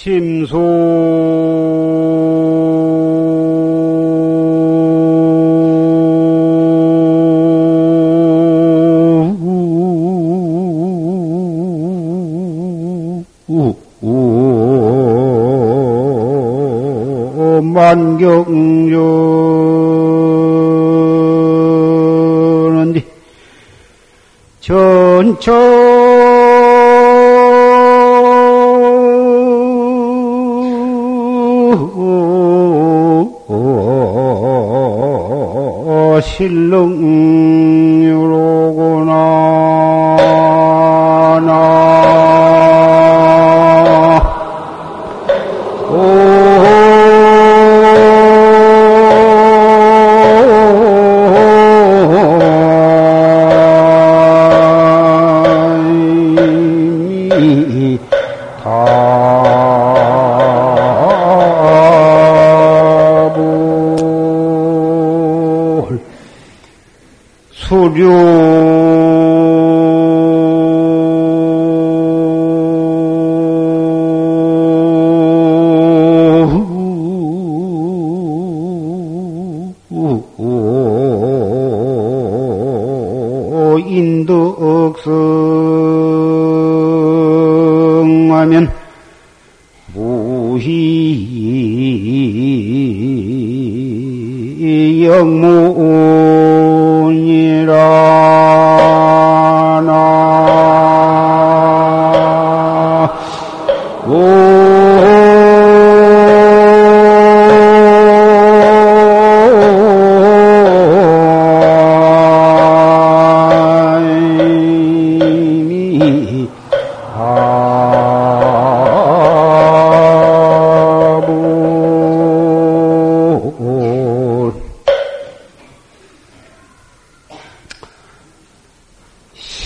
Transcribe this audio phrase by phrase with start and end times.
[0.00, 0.56] 심소.
[17.62, 18.44] 만경
[36.40, 36.70] 실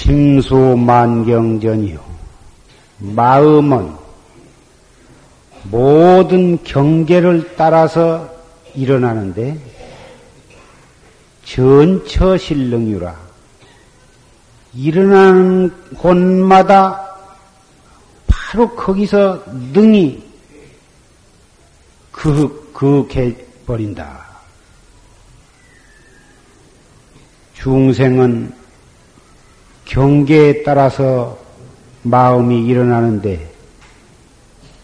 [0.04, 1.98] 심수 만경전이요
[2.98, 3.90] 마음은
[5.70, 8.28] 모든 경계를 따라서
[8.74, 9.58] 일어나는데
[11.46, 13.16] 전처실능유라
[14.74, 17.16] 일어나는 곳마다
[18.26, 20.22] 바로 거기서 능이
[22.12, 24.26] 그, 그해 버린다.
[27.54, 28.63] 중생은
[29.84, 31.38] 경계에 따라서
[32.02, 33.50] 마음이 일어나는데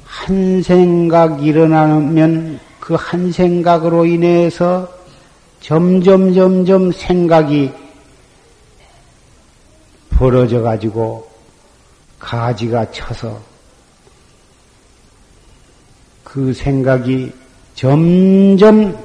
[0.05, 4.93] 한 생각 일어나면 그 한 생각으로 인해서
[5.61, 7.71] 점점 점점 생각이
[10.11, 11.31] 벌어져 가지고
[12.19, 13.41] 가지가 쳐서
[16.25, 17.33] 그 생각이
[17.77, 18.99] 점점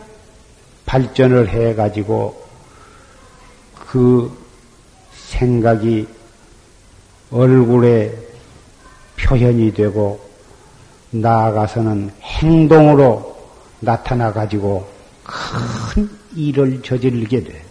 [0.88, 2.44] 발전을 해 가지고
[3.88, 4.36] 그
[5.30, 6.08] 생각이
[7.32, 8.14] 얼굴에
[9.18, 10.20] 표현이 되고
[11.12, 13.36] 나아가서는 행동으로
[13.80, 14.88] 나타나 가지고
[15.24, 17.64] 큰 일을 저지르게 돼.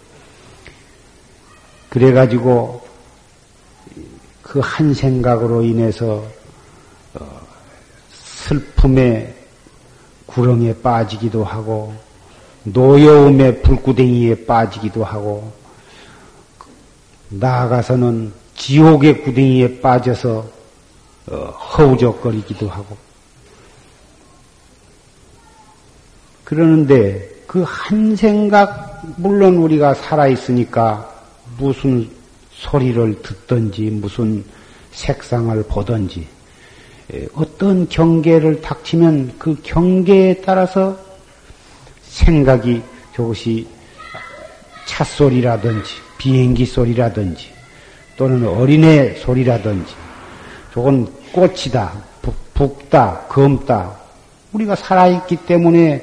[1.88, 2.84] 그래 가지고
[4.54, 6.25] 그 한 생각으로 인해서
[7.15, 7.41] 어,
[8.12, 9.34] 슬픔의
[10.26, 11.92] 구렁에 빠지기도 하고
[12.62, 15.53] 노여움의 불구덩이에 빠지기도 하고
[17.41, 20.47] 나아가서는 지옥의 구덩이에 빠져서
[21.27, 22.97] 어, 허우적거리기도 하고.
[26.45, 31.09] 그러는데 그 한 생각 물론 우리가 살아 있으니까
[31.59, 32.11] 무슨
[32.53, 34.45] 소리를 듣든지 무슨
[34.93, 36.27] 색상을 보든지
[37.12, 40.98] 에, 어떤 경계를 닥치면 그 경계에 따라서
[42.03, 42.83] 생각이
[43.15, 43.66] 저것이
[44.86, 47.50] 찻소리라든지 비행기 소리라든지
[48.16, 49.94] 또는 어린애 소리라든지
[50.72, 51.92] 저건 꽃이다,
[52.22, 53.92] 북, 북다, 검다
[54.53, 56.03] 우리가 살아있기 때문에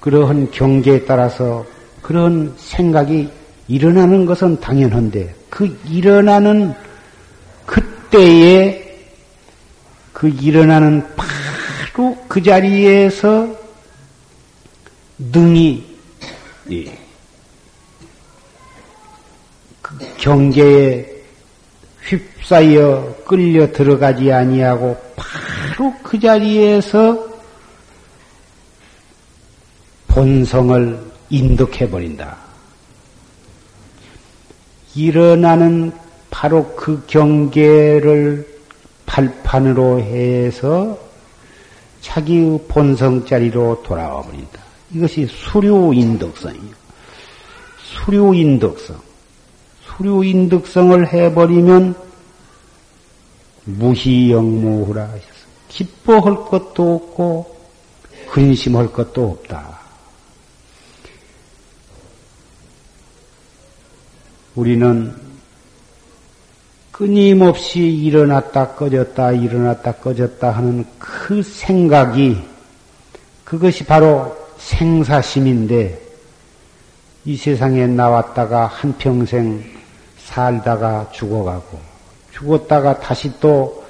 [0.00, 1.66] 그러한 경계에 따라서
[2.00, 3.28] 그런 생각이
[3.68, 6.72] 일어나는 것은 당연한데 그 일어나는
[7.66, 9.04] 그때에
[10.14, 13.54] 그 일어나는 바로 그 자리에서
[15.18, 15.84] 능이
[16.70, 17.07] 예,
[20.18, 21.06] 경계에
[22.02, 27.26] 휩싸여 끌려 들어가지 아니하고 바로 그 자리에서
[30.08, 30.98] 본성을
[31.30, 32.36] 인덕해 버린다.
[34.94, 35.92] 일어나는
[36.30, 38.46] 바로 그 경계를
[39.06, 40.98] 발판으로 해서
[42.00, 44.60] 자기의 본성 자리로 돌아와 버린다.
[44.92, 46.78] 이것이 수류인덕성이에요.
[47.78, 49.07] 수류인덕성.
[49.98, 51.94] 수류인덕성을 해버리면
[53.64, 55.28] 무희영무후라 하셨어.
[55.68, 57.58] 기뻐할 것도 없고
[58.30, 59.78] 근심할 것도 없다.
[64.54, 65.14] 우리는
[66.92, 72.38] 끊임없이 일어났다 꺼졌다 일어났다 꺼졌다 하는 그 생각이
[73.44, 76.02] 그것이 바로 생사심인데
[77.24, 79.77] 이 세상에 나왔다가 한평생
[80.28, 81.78] 살다가 죽어가고
[82.32, 83.84] 죽었다가 다시 또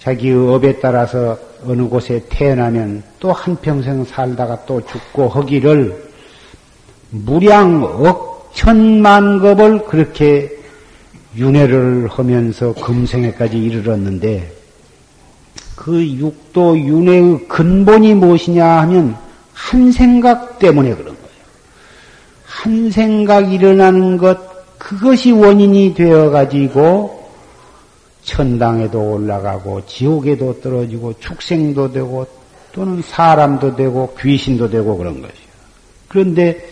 [0.00, 6.10] 자기의 업에 따라서 어느 곳에 태어나면 또 한평생 살다가 또 죽고 하기를
[7.10, 10.50] 무량 억천만급을 그렇게
[11.36, 14.50] 윤회를 하면서 금생에까지 이르렀는데
[15.76, 19.16] 그 육도 윤회의 근본이 무엇이냐 하면
[19.52, 21.42] 한 생각 때문에 그런 거예요.
[22.44, 24.51] 한 생각 일어나는 것,
[24.82, 27.30] 그것이 원인이 되어 가지고
[28.24, 32.26] 천당에도 올라가고 지옥에도 떨어지고 축생도 되고
[32.72, 35.52] 또는 사람도 되고 귀신도 되고 그런 것이요.
[36.08, 36.68] 그런데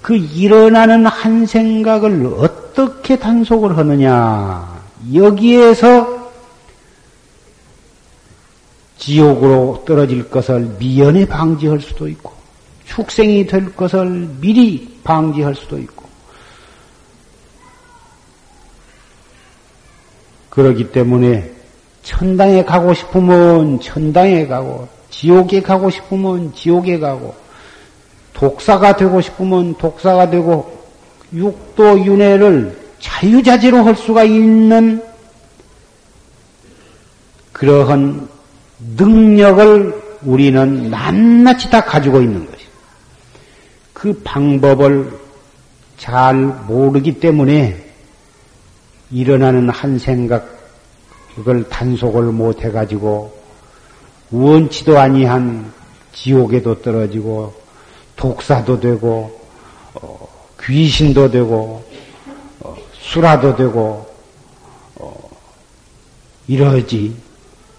[0.00, 4.80] 그 일어나는 한 생각을 어떻게 단속을 하느냐?
[5.12, 6.30] 여기에서
[8.98, 12.32] 지옥으로 떨어질 것을 미연에 방지할 수도 있고,
[12.84, 15.95] 축생이 될 것을 미리 방지할 수도 있고,
[20.56, 21.50] 그러기 때문에
[22.02, 27.34] 천당에 가고 싶으면 천당에 가고, 지옥에 가고 싶으면 지옥에 가고,
[28.32, 30.74] 독사가 되고 싶으면 독사가 되고,
[31.34, 35.02] 육도 윤회를 자유자재로 할 수가 있는
[37.52, 38.26] 그러한
[38.96, 42.64] 능력을 우리는 낱낱이 다 가지고 있는 것이.
[43.92, 45.10] 그 방법을
[45.98, 47.85] 잘 모르기 때문에
[49.10, 50.46] 일어나는 한 생각,
[51.34, 53.36] 그걸 단속을 못 해가지고
[54.30, 55.72] 원치도 아니한
[56.12, 57.54] 지옥에도 떨어지고
[58.16, 59.38] 독사도 되고
[59.94, 60.28] 어,
[60.62, 61.84] 귀신도 되고
[62.60, 64.06] 어, 수라도 되고
[64.96, 65.30] 어,
[66.48, 67.14] 이러지.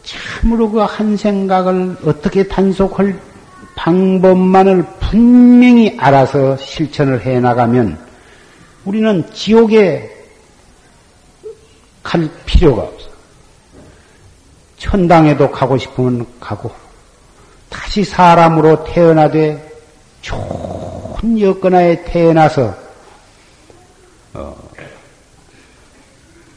[0.03, 3.19] 참으로 그 한 생각을 어떻게 단속할
[3.75, 7.97] 방법만을 분명히 알아서 실천을 해 나가면
[8.85, 10.16] 우리는 지옥에
[12.07, 13.09] 갈 필요가 없어.
[14.77, 16.71] 천당에도 가고 싶으면 가고,
[17.67, 19.69] 다시 사람으로 태어나되
[20.21, 22.73] 좋은 여건하에 태어나서,
[24.35, 24.55] 어,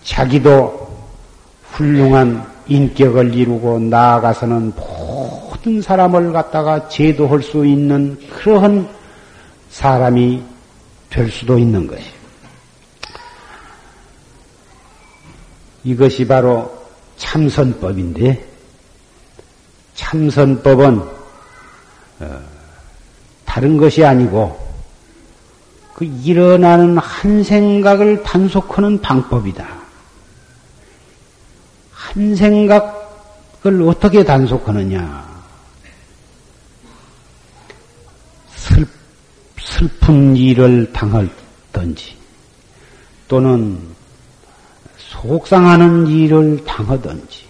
[0.05, 0.89] 자기도
[1.73, 8.89] 훌륭한 인격을 이루고 나아가서는 모든 사람을 갖다가 제도할 수 있는 그러한
[9.71, 10.45] 사람이
[11.11, 12.20] 될 수도 있는 것이.
[15.85, 16.87] 이것이 바로
[17.17, 18.49] 참선법인데,
[19.95, 21.01] 참선법은
[22.21, 22.43] 어,
[23.45, 24.71] 다른 것이 아니고
[25.95, 29.69] 그 일어나는 한 생각을 단속하는 방법이다.
[31.93, 35.29] 한 생각을 어떻게 단속하느냐?
[38.57, 38.87] 슬,
[39.61, 42.17] 슬픈 일을 당하든지,
[43.29, 43.79] 또는
[45.11, 47.45] 속상하는 일을 당하든지,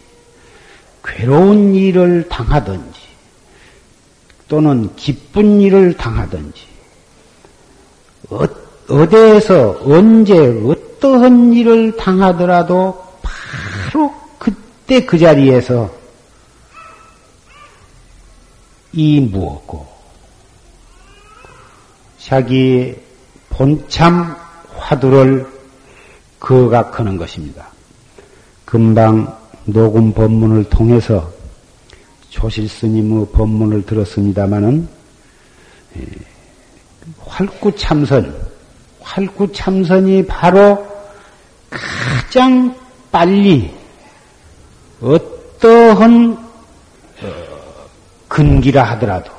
[1.04, 3.00] 괴로운 일을 당하든지,
[4.48, 6.62] 또는 기쁜 일을 당하든지,
[8.30, 8.44] 어,
[8.88, 15.90] 어디에서 언제 어떠한 일을 당하더라도 바로 그때 그 자리에서
[18.92, 19.86] 이 무엇고
[22.18, 22.96] 자기
[23.50, 24.36] 본참
[24.76, 25.59] 화두를
[26.40, 27.68] 거각하는 것입니다.
[28.64, 31.30] 금방 녹음 법문을 통해서
[32.30, 34.88] 조실 스님의 법문을 들었습니다마는
[35.98, 36.06] 예,
[37.18, 38.34] 활구참선,
[39.00, 40.86] 활구참선이 바로
[41.68, 42.74] 가장
[43.10, 43.74] 빨리
[45.00, 46.32] 어떠한
[47.22, 47.26] 어,
[48.28, 49.32] 근기라 하더라도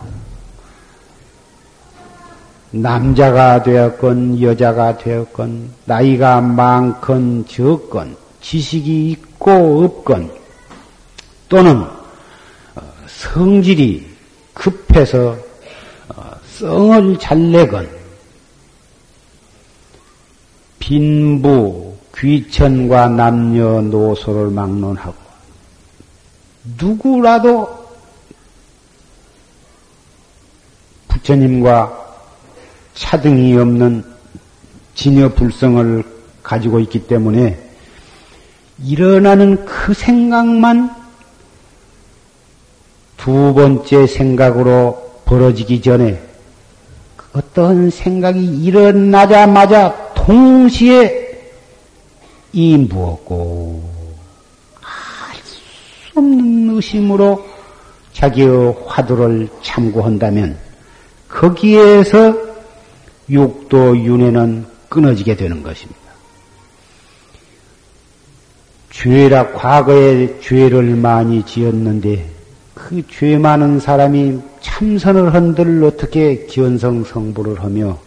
[2.71, 10.31] 남자가 되었건 여자가 되었건 나이가 많건 적건 지식이 있고 없건
[11.49, 14.07] 또는 어, 성질이
[14.53, 15.37] 급해서
[16.15, 17.89] 어, 성을 잘 내건
[20.79, 25.15] 빈부 귀천과 남녀노소를 막론하고
[26.79, 27.81] 누구라도
[31.09, 32.00] 부처님과
[32.93, 34.03] 차등이 없는
[34.95, 36.03] 진여 불성을
[36.43, 37.57] 가지고 있기 때문에
[38.83, 40.93] 일어나는 그 생각만
[43.17, 46.21] 두 번째 생각으로 벌어지기 전에
[47.33, 51.21] 어떤 생각이 일어나자마자 동시에
[52.53, 53.89] 이 무엇고
[54.81, 55.59] 알 수
[56.15, 57.45] 없는 의심으로
[58.13, 60.57] 자기의 화두를 참고한다면
[61.29, 62.50] 거기에서
[63.31, 65.99] 육도 윤회는 끊어지게 되는 것입니다.
[68.91, 72.29] 죄라 과거에 죄를 많이 지었는데
[72.75, 77.97] 그 죄 많은 사람이 참선을 한들 어떻게 기원성 성불을 하며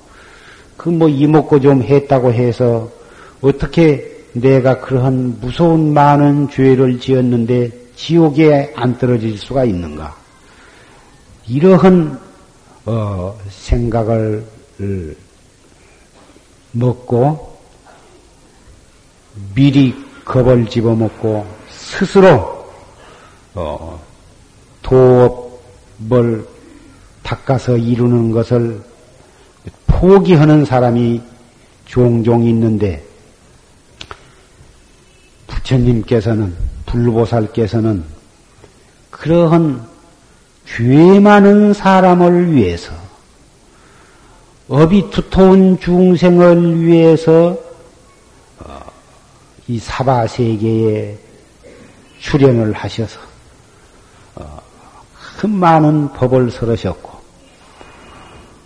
[0.76, 2.90] 그 뭐 이목고 좀 했다고 해서
[3.40, 10.14] 어떻게 내가 그러한 무서운 많은 죄를 지었는데 지옥에 안 떨어질 수가 있는가?
[11.48, 12.18] 이러한
[12.86, 14.44] 어, 생각을
[16.72, 17.58] 먹고
[19.54, 22.66] 미리 겁을 집어먹고 스스로
[23.54, 24.00] 어,
[24.82, 26.46] 도업을
[27.22, 28.82] 닦아서 이루는 것을
[29.86, 31.22] 포기하는 사람이
[31.86, 33.04] 종종 있는데
[35.46, 36.54] 부처님께서는
[36.86, 38.04] 불보살께서는
[39.10, 39.86] 그러한
[40.66, 43.03] 죄 많은 사람을 위해서
[44.68, 47.56] 업이 두터운 중생을 위해서
[48.58, 48.80] 어,
[49.68, 51.18] 이 사바 세계에
[52.20, 53.20] 출연을 하셔서
[54.36, 54.60] 어,
[55.38, 57.10] 큰 많은 법을 설으셨고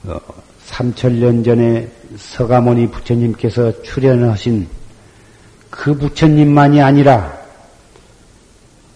[0.07, 0.21] 어,
[0.67, 4.69] 삼천년 전에 서가모니 부처님께서 출연하신
[5.69, 7.37] 그 부처님만이 아니라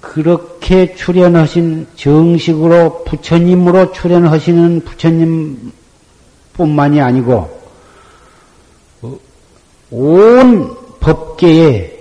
[0.00, 5.73] 그렇게 출연하신 정식으로 부처님으로 출연하시는 부처님
[6.54, 7.62] 뿐만이 아니고
[9.90, 11.92] 온 법계에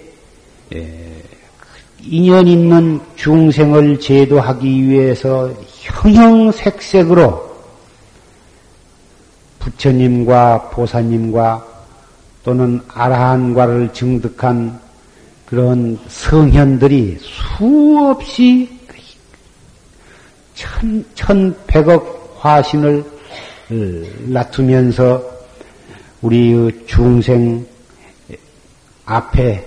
[2.04, 7.52] 인연 있는 중생을 제도하기 위해서 형형색색으로
[9.60, 11.68] 부처님과 보사님과
[12.44, 14.80] 또는 아라한과를 증득한
[15.46, 18.70] 그런 성현들이 수없이
[20.56, 23.04] 천, 천백억 화신을
[24.26, 25.24] 낮추면서
[26.22, 27.66] 우리 중생
[29.06, 29.66] 앞에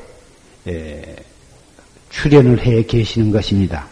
[2.11, 3.87] 출연을 해 계시는 것입니다.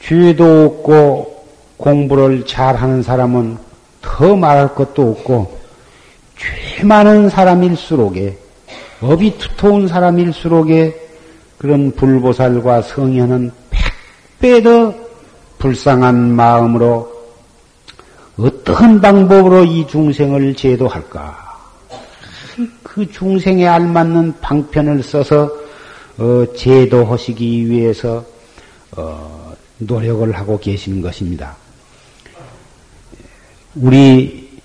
[0.00, 3.58] 죄도 없고 공부를 잘하는 사람은
[4.02, 5.58] 더 말할 것도 없고
[6.36, 8.36] 죄 많은 사람일수록에
[9.00, 10.94] 업이 두터운 사람일수록에
[11.58, 14.94] 그런 불보살과 성현은 백배 더
[15.58, 17.15] 불쌍한 마음으로
[18.38, 21.46] 어떤 방법으로 이 중생을 제도할까?
[22.82, 25.50] 그 중생에 알맞는 방편을 써서
[26.18, 28.24] 어, 제도하시기 위해서
[28.96, 31.56] 어, 노력을 하고 계시는 것입니다.
[33.74, 34.60] 우리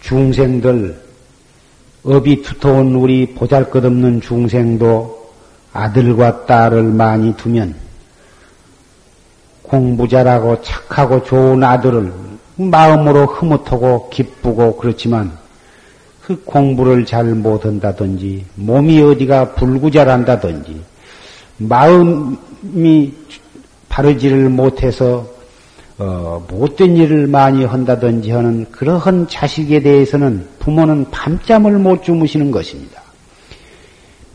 [0.00, 1.00] 중생들
[2.02, 5.30] 업이 두터운 우리 보잘것없는 중생도
[5.72, 7.74] 아들과 딸을 많이 두면
[9.62, 12.29] 공부 잘하고 착하고 좋은 아들을
[12.60, 15.32] 마음으로 흐뭇하고 기쁘고 그렇지만
[16.22, 20.80] 그 공부를 잘 못한다든지 몸이 어디가 불구잘한다든지
[21.58, 23.12] 마음이
[23.88, 25.26] 바르지를 못해서
[25.98, 33.02] 어, 못된 일을 많이 한다든지 하는 그러한 자식에 대해서는 부모는 밤잠을 못 주무시는 것입니다.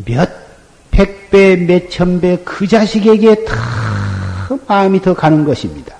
[0.05, 0.46] 몇
[0.91, 5.96] 백 배, 몇 천 배 그 자식에게 더 마음이 더 가는 것입니다.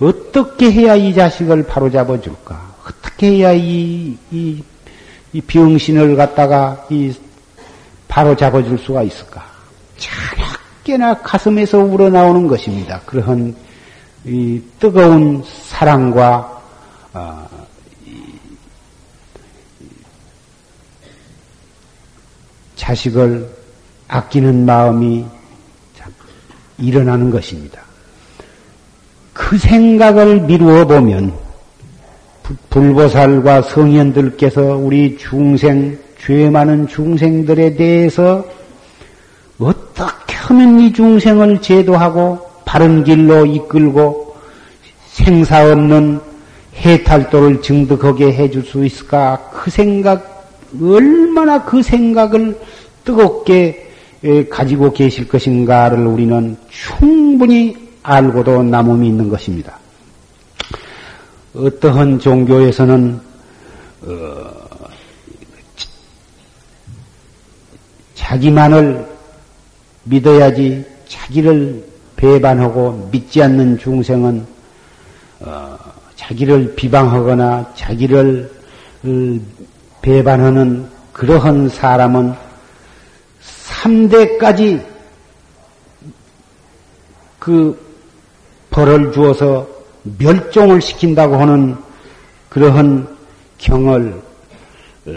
[0.00, 2.74] 어떻게 해야 이 자식을 바로잡아 줄까?
[2.86, 4.62] 어떻게 해야 이, 이,
[5.32, 7.12] 이 병신을 갖다가 이
[8.06, 9.44] 바로잡아 줄 수가 있을까?
[9.96, 13.00] 자나깨나 가슴에서 우러나오는 것입니다.
[13.06, 13.54] 그러한
[14.24, 16.62] 이 뜨거운 사랑과
[17.12, 17.48] 어,
[22.76, 23.50] 자식을
[24.06, 25.26] 아끼는 마음이
[26.78, 27.87] 일어나는 것입니다.
[29.48, 31.32] 그 생각을 미루어 보면
[32.68, 38.44] 불보살과 성현들께서 우리 중생, 죄 많은 중생들에 대해서
[39.58, 44.36] 어떻게 하면 이 중생을 제도하고 바른 길로 이끌고
[45.12, 46.20] 생사 없는
[46.76, 49.48] 해탈도를 증득하게 해줄 수 있을까?
[49.50, 50.46] 그 생각,
[50.78, 52.60] 얼마나 그 생각을
[53.02, 53.92] 뜨겁게
[54.50, 59.78] 가지고 계실 것인가를 우리는 충분히 알고도 남음이 있는 것입니다.
[61.54, 63.20] 어떠한 종교에서는
[64.02, 64.50] 어,
[68.14, 69.06] 자기만을
[70.04, 71.86] 믿어야지 자기를
[72.16, 74.46] 배반하고 믿지 않는 중생은
[75.40, 75.78] 어,
[76.16, 78.50] 자기를 비방하거나 자기를
[79.04, 79.08] 어,
[80.00, 82.32] 배반하는 그러한 사람은
[83.42, 84.82] 3대까지
[87.38, 87.87] 그
[88.78, 89.66] 벌을 주어서
[90.18, 91.76] 멸종을 시킨다고 하는
[92.48, 93.08] 그러한
[93.58, 94.22] 경을
[95.04, 95.12] 어,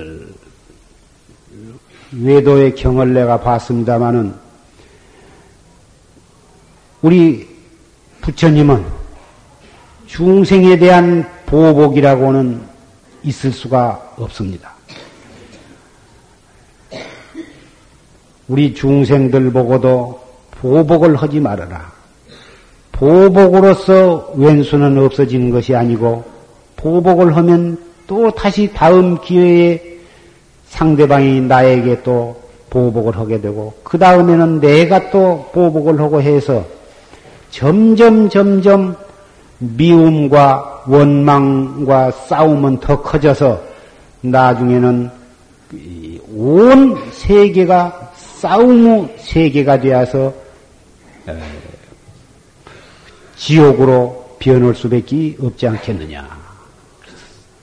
[2.12, 4.34] 외도의 경을 내가 봤습니다마는
[7.03, 7.48] 우리
[8.22, 8.84] 부처님은
[10.08, 12.63] 중생에 대한 보복이라고는
[13.22, 14.74] 있을 수가 없습니다.
[18.48, 22.00] 우리 중생들 보고도 보복을 하지 말아라.
[23.01, 26.24] 보복으로서 왼수는 없어지는 것이 아니고
[26.75, 29.81] 보복을 하면 또 다시 다음 기회에
[30.67, 32.39] 상대방이 나에게 또
[32.70, 36.63] 보복을 하게 되고 그 다음에는 내가 또 보복을 하고 해서
[37.50, 38.96] 점점 점점
[39.58, 43.60] 미움과 원망과 싸움은 더 커져서
[44.22, 45.10] 나중에는
[46.36, 50.31] 온 세계가 싸움의 세계가 되어서
[53.41, 56.29] 지옥으로 변할 수밖에 없지 않겠느냐.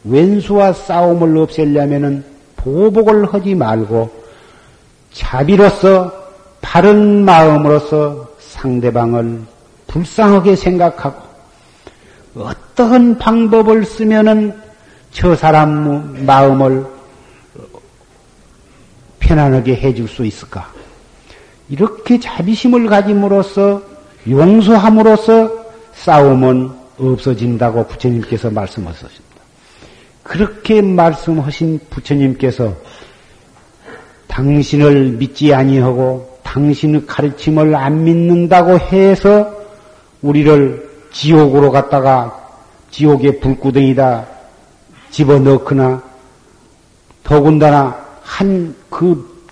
[0.04, 2.24] 왼수와 싸움을 없애려면은
[2.56, 4.10] 보복을 하지 말고
[5.12, 6.12] 자비로서
[6.60, 9.42] 바른 마음으로서 상대방을
[9.86, 11.22] 불쌍하게 생각하고
[12.34, 14.54] 어떠한 방법을 쓰면은
[15.12, 16.86] 저 사람 마음을
[19.20, 20.72] 편안하게 해줄 수 있을까?
[21.68, 23.82] 이렇게 자비심을 가짐으로써
[24.28, 25.57] 용서함으로써
[26.02, 29.24] 싸움은 없어진다고 부처님께서 말씀하셨습니다.
[30.22, 32.74] 그렇게 말씀하신 부처님께서
[34.26, 39.52] 당신을 믿지 아니하고 당신의 가르침을 안 믿는다고 해서
[40.22, 42.48] 우리를 지옥으로 갔다가
[42.90, 44.26] 지옥의 불구덩이다
[45.10, 46.02] 집어넣거나
[47.22, 49.46] 더군다나 한 그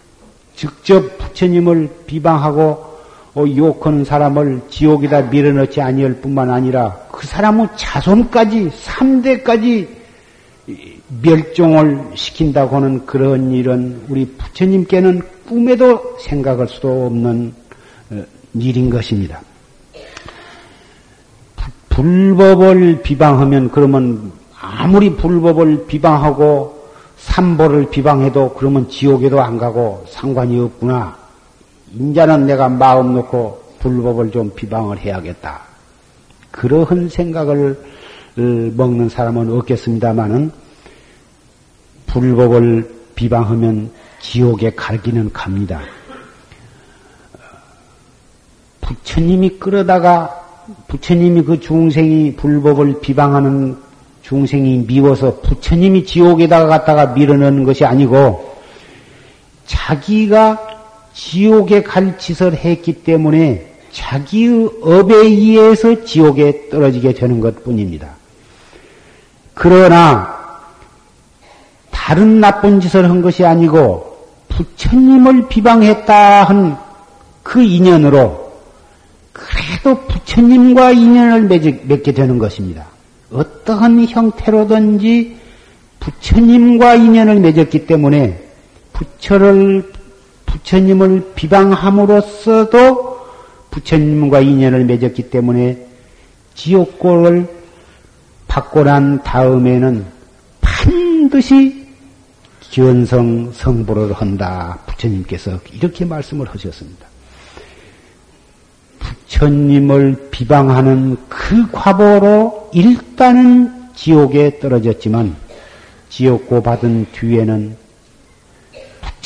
[0.56, 2.95] 직접 부처님을 비방하고 어,
[3.36, 9.88] 욕하는 사람을 지옥에다 밀어넣지 아니할 뿐만 아니라 그 사람의 자손까지 3대까지
[11.22, 17.54] 멸종을 시킨다고 하는 그런 일은 우리 부처님께는 꿈에도 생각할 수도 없는
[18.10, 19.40] 어, 일인 것입니다.
[21.90, 26.76] 불법을 비방하면 그러면 아무리 불법을 비방하고
[27.16, 31.25] 삼보를 비방해도 그러면 지옥에도 안 가고 상관이 없구나.
[31.98, 35.62] 인자는 내가 마음 놓고 불법을 좀 비방을 해야겠다.
[36.50, 37.78] 그러한 생각을
[38.38, 40.50] 어, 먹는 사람은 없겠습니다만은
[42.06, 45.80] 불법을 비방하면 지옥에 갈기는 갑니다.
[48.80, 50.44] 부처님이 끌어다가
[50.88, 53.76] 부처님이 그 중생이 불법을 비방하는
[54.22, 58.54] 중생이 미워서 부처님이 지옥에다가 갔다가 밀어넣는 것이 아니고
[59.66, 60.75] 자기가
[61.16, 68.10] 지옥에 갈 짓을 했기 때문에 자기의 업에 의해서 지옥에 떨어지게 되는 것 뿐입니다.
[69.54, 70.36] 그러나
[71.90, 74.16] 다른 나쁜 짓을 한 것이 아니고
[74.48, 76.86] 부처님을 비방했다 한
[77.46, 78.52] 그 인연으로
[79.32, 82.86] 그래도 부처님과 인연을 맺게 되는 것입니다.
[83.30, 85.36] 어떠한 형태로든지
[86.00, 88.42] 부처님과 인연을 맺었기 때문에
[88.92, 89.92] 부처를
[90.56, 93.16] 부처님을 비방함으로써도
[93.70, 95.86] 부처님과 인연을 맺었기 때문에
[96.54, 97.46] 지옥골을
[98.48, 100.06] 받고 난 다음에는
[100.60, 101.86] 반드시
[102.70, 104.78] 견성 성불을 한다.
[104.86, 107.06] 부처님께서 이렇게 말씀을 하셨습니다.
[108.98, 115.36] 부처님을 비방하는 그 과보로 일단은 지옥에 떨어졌지만
[116.08, 117.85] 지옥고 받은 뒤에는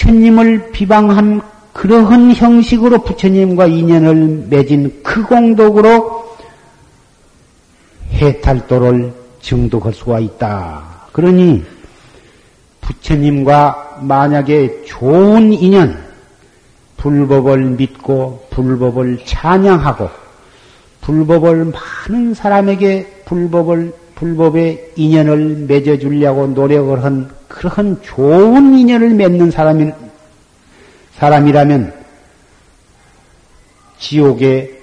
[0.01, 6.37] 부처님을 비방한 그러한 형식으로 부처님과 인연을 맺은 그 공덕으로
[8.13, 10.83] 해탈도를 증득할 수가 있다.
[11.13, 11.65] 그러니
[12.81, 16.03] 부처님과 만약에 좋은 인연,
[16.97, 20.09] 불법을 믿고 불법을 찬양하고
[21.03, 29.91] 불법을 많은 사람에게 불법을 불법의 인연을 맺어주려고 노력을 한 그런 좋은 인연을 맺는 사람이,
[31.17, 31.95] 사람이라면
[33.99, 34.79] 지옥에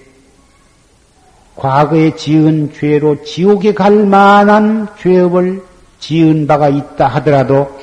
[1.56, 5.64] 과거에 지은 죄로 지옥에 갈 만한 죄업을
[6.00, 7.80] 지은 바가 있다 하더라도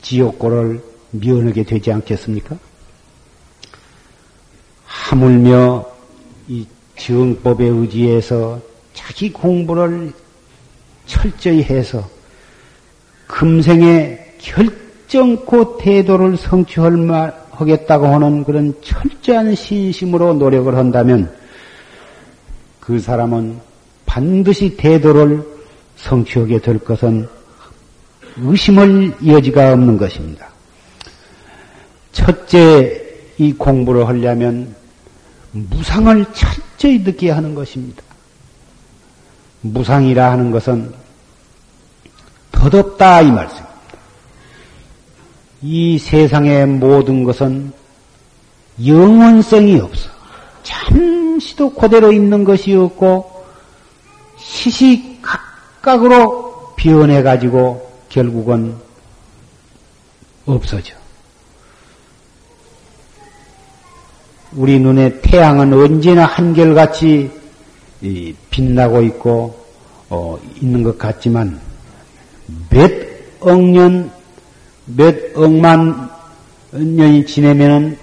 [0.00, 2.56] 지옥고를 면하게 되지 않겠습니까?
[4.84, 5.86] 하물며
[6.46, 8.60] 이 정법에 의지해서
[8.94, 10.12] 자기 공부를
[11.12, 12.08] 철저히 해서
[13.26, 21.30] 금생에 결정코 태도를 성취하겠다고 하는 그런 철저한 신심으로 노력을 한다면
[22.80, 23.60] 그 사람은
[24.06, 25.46] 반드시 태도를
[25.96, 27.28] 성취하게 될 것은
[28.38, 30.48] 의심할 여지가 없는 것입니다.
[32.12, 33.02] 첫째,
[33.36, 34.74] 이 공부를 하려면
[35.52, 38.02] 무상을 철저히 느끼게 하는 것입니다.
[39.60, 41.01] 무상이라 하는 것은
[42.62, 43.72] 덧없다 이 말씀입니다.
[45.62, 47.72] 이 세상의 모든 것은
[48.84, 50.08] 영원성이 없어.
[50.62, 53.44] 잠시도 그대로 있는 것이 없고
[54.38, 55.42] 시시각각으로
[56.76, 58.76] 변해 가지고 결국은
[60.46, 60.94] 없어져.
[64.52, 67.32] 우리 눈에 태양은 언제나 한결같이
[68.50, 69.60] 빛나고 있고
[70.10, 71.71] 어, 있는 것 같지만
[72.70, 72.90] 몇
[73.40, 74.10] 억년,
[74.86, 76.10] 몇 억만
[76.72, 77.98] 년이 지내면은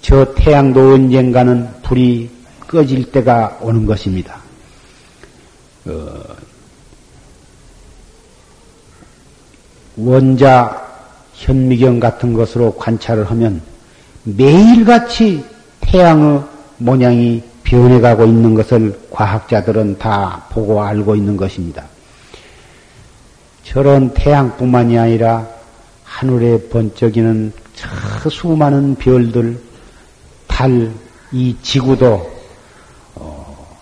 [0.00, 2.30] 저 태양도 언젠가는 불이
[2.66, 4.40] 꺼질 때가 오는 것입니다.
[5.86, 6.22] 어,
[9.96, 10.82] 원자
[11.34, 13.60] 현미경 같은 것으로 관찰을 하면
[14.24, 15.44] 매일같이
[15.80, 16.42] 태양의
[16.78, 21.84] 모양이 변해가고 있는 것을 과학자들은 다 보고 알고 있는 것입니다.
[23.64, 25.46] 저런 태양뿐만이 아니라
[26.04, 27.52] 하늘에 번쩍이는
[28.30, 29.60] 수많은 별들,
[30.46, 30.92] 달,
[31.32, 32.30] 이 지구도
[33.14, 33.76] 어,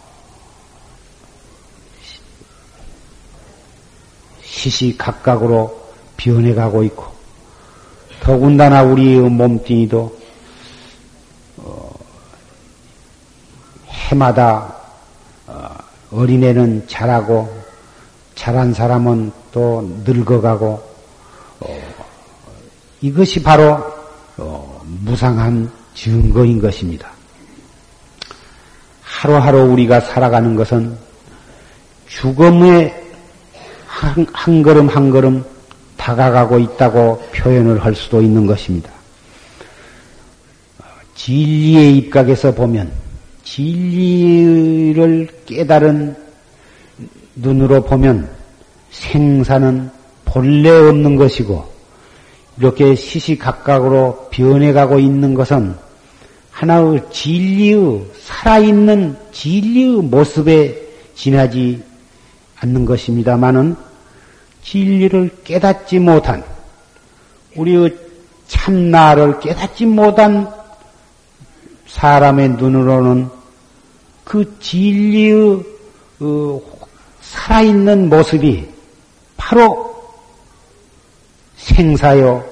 [4.42, 5.80] 시시각각으로
[6.16, 7.06] 변해가고 있고
[8.20, 10.18] 더군다나 우리의 몸뚱이도
[11.56, 11.94] 어,
[13.88, 14.76] 해마다
[15.46, 15.76] 어,
[16.12, 17.60] 어린애는 자라고
[18.34, 20.82] 자란 사람은 또 늙어가고
[21.60, 21.78] 어,
[23.00, 23.78] 이것이 바로
[24.36, 27.10] 어, 무상한 증거인 것입니다.
[29.02, 30.96] 하루하루 우리가 살아가는 것은
[32.08, 33.04] 죽음의
[33.86, 35.44] 한, 한 걸음 한 걸음
[35.96, 38.90] 다가가고 있다고 표현을 할 수도 있는 것입니다.
[41.14, 42.90] 진리의 입각에서 보면
[43.44, 46.16] 진리를 깨달은
[47.34, 48.39] 눈으로 보면
[48.90, 49.90] 생사는
[50.24, 51.70] 본래 없는 것이고
[52.58, 55.74] 이렇게 시시각각으로 변해가고 있는 것은
[56.50, 60.78] 하나의 진리의 살아있는 진리의 모습에
[61.14, 61.82] 지나지
[62.60, 63.76] 않는 것입니다만은
[64.62, 66.44] 진리를 깨닫지 못한
[67.56, 67.96] 우리의
[68.46, 70.52] 참나를 깨닫지 못한
[71.86, 73.28] 사람의 눈으로는
[74.24, 75.62] 그 진리의
[76.20, 76.60] 어,
[77.22, 78.68] 살아있는 모습이
[79.50, 80.00] 바로
[81.56, 82.44] 생사요.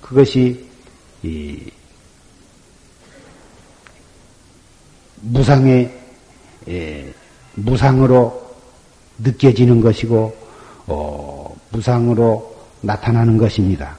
[0.00, 0.66] 그것이
[5.20, 5.94] 무상의
[7.56, 8.54] 무상으로
[9.18, 10.34] 느껴지는 것이고
[10.86, 13.98] 어, 무상으로 나타나는 것입니다.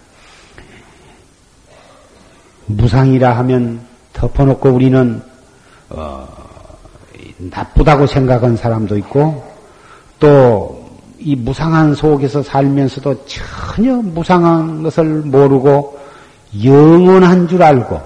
[2.66, 5.22] 무상이라 하면 덮어놓고 우리는
[5.90, 6.28] 어,
[7.38, 9.48] 나쁘다고 생각한 사람도 있고
[10.20, 10.81] 또
[11.24, 16.00] 이 무상한 속에서 살면서도 전혀 무상한 것을 모르고
[16.64, 18.02] 영원한 줄 알고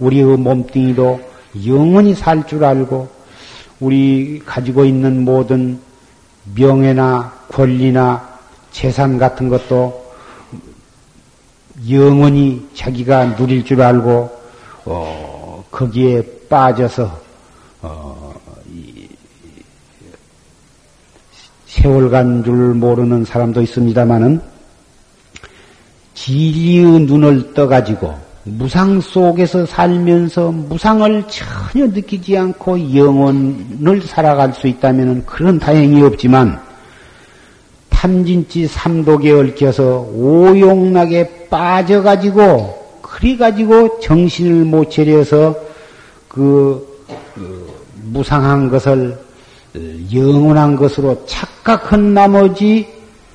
[0.00, 1.20] 우리의 몸뚱이도
[1.66, 3.08] 영원히 살 줄 알고
[3.78, 5.80] 우리 가지고 있는 모든
[6.54, 8.28] 명예나 권리나
[8.72, 10.02] 재산 같은 것도
[11.90, 14.30] 영원히 자기가 누릴 줄 알고
[14.84, 17.20] 어, 거기에 빠져서
[17.82, 18.11] 어,
[21.82, 24.40] 세월 간 줄 모르는 사람도 있습니다만은
[26.14, 28.14] 진리의 눈을 떠가지고
[28.44, 36.60] 무상 속에서 살면서 무상을 전혀 느끼지 않고 영혼을 살아갈 수 있다면 그런 다행이 없지만
[37.90, 45.56] 탐진치 삼독에 얽혀서 오용락에 빠져가지고 그래가지고 정신을 못 차려서
[46.28, 49.18] 그, 그 무상한 것을
[50.12, 52.86] 영원한 것으로 착각한 나머지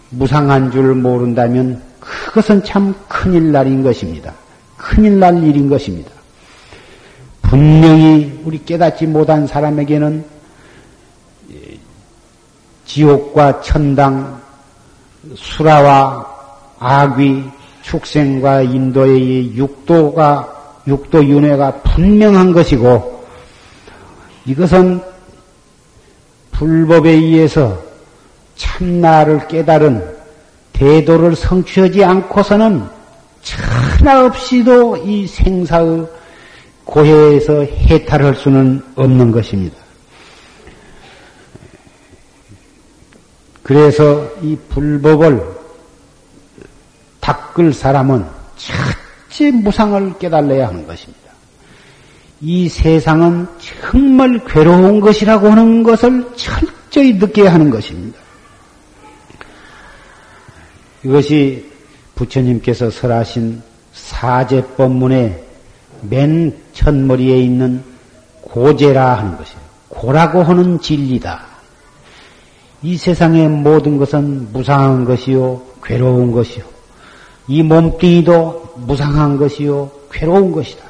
[0.09, 4.33] 무상한 줄 모른다면 그것은 참 큰일 날인 것입니다.
[4.77, 6.11] 큰일 날 일인 것입니다.
[7.41, 10.23] 분명히 우리 깨닫지 못한 사람에게는
[12.85, 14.41] 지옥과 천당,
[15.35, 16.25] 수라와
[16.79, 17.43] 악귀,
[17.81, 20.53] 축생과 인도의 육도가,
[20.87, 23.25] 육도 윤회가 분명한 것이고,
[24.45, 25.01] 이것은
[26.57, 27.83] 불법에 의해서
[28.55, 30.17] 참나를 깨달은
[30.73, 32.83] 대도를 성취하지 않고서는
[33.43, 36.07] 천하 없이도 이 생사의
[36.83, 39.77] 고해에서 해탈할 수는 없는 것입니다.
[43.61, 45.43] 그래서 이 불법을
[47.19, 51.26] 닦을 사람은 첫째 무상을 깨달아야 하는 것입니다.
[52.41, 53.47] 이 세상은
[53.81, 58.19] 정말 괴로운 것이라고 하는 것을 철저히 느껴야 하는 것입니다.
[61.03, 61.65] 이것이
[62.15, 63.61] 부처님께서 설하신
[63.93, 65.43] 사제법문의
[66.01, 67.83] 맨 첫머리에 있는
[68.41, 69.59] 고제라 하는 것이에요.
[69.89, 71.45] 고라고 하는 진리다.
[72.83, 76.63] 이 세상의 모든 것은 무상한 것이요, 괴로운 것이요.
[77.47, 80.83] 이 몸뚱이도 무상한 것이요, 괴로운 것이다.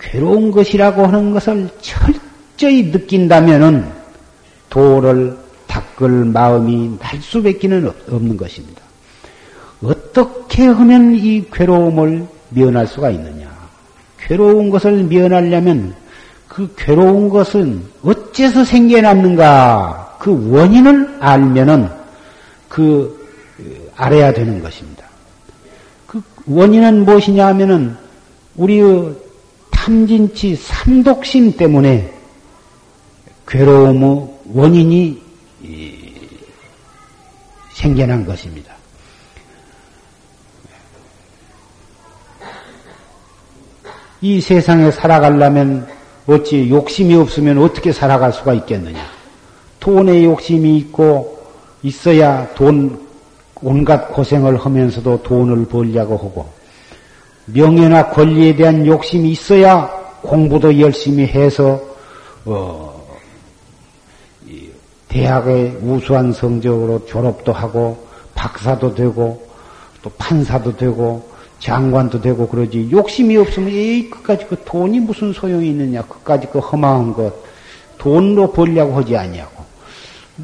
[0.00, 3.86] 괴로운 것이라고 하는 것을 철저히 느낀다면은
[4.70, 5.36] 도를
[5.66, 8.80] 닦을 마음이 날 수밖에는 없는 것입니다.
[9.82, 13.48] 어떻게 하면 이 괴로움을 면할 수가 있느냐?
[14.18, 15.94] 괴로운 것을 면하려면
[16.48, 20.16] 그 괴로운 것은 어째서 생겨났는가?
[20.18, 21.88] 그 원인을 알면은
[22.68, 23.28] 그
[23.96, 25.04] 알아야 되는 것입니다.
[26.06, 27.96] 그 원인은 무엇이냐 하면은
[28.56, 29.14] 우리의
[29.80, 32.12] 탐진치 삼독심 때문에
[33.48, 35.22] 괴로움의 원인이
[37.72, 38.74] 생겨난 것입니다.
[44.20, 45.88] 이 세상에 살아가려면
[46.26, 49.00] 어찌 욕심이 없으면 어떻게 살아갈 수가 있겠느냐?
[49.80, 51.42] 돈에 욕심이 있고
[51.82, 53.08] 있어야 돈
[53.62, 56.59] 온갖 고생을 하면서도 돈을 벌려고 하고
[57.46, 59.88] 명예나 권리에 대한 욕심이 있어야
[60.22, 61.80] 공부도 열심히 해서
[62.44, 63.00] 어,
[65.08, 69.46] 대학의 우수한 성적으로 졸업도 하고 박사도 되고
[70.02, 76.02] 또 판사도 되고 장관도 되고 그러지 욕심이 없으면 에이 그까지 그 돈이 무슨 소용이 있느냐.
[76.02, 77.32] 그까지 그 허망한 것.
[77.98, 79.62] 돈으로 벌려고 하지 아니하고.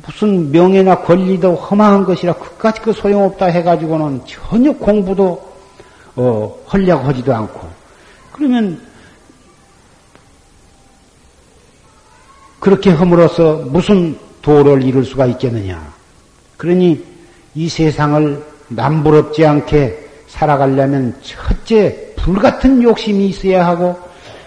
[0.05, 5.43] 무슨 명예나 권리도 허망한 것이라 그까지 그 소용없다 해가지고는 전혀 공부도
[6.17, 7.69] 어, 하려고 하지도 않고
[8.33, 8.81] 그러면
[12.59, 15.95] 그렇게 함으로써 무슨 도를 이룰 수가 있겠느냐.
[16.57, 17.05] 그러니
[17.55, 23.97] 이 세상을 남부럽지 않게 살아가려면 첫째 불같은 욕심이 있어야 하고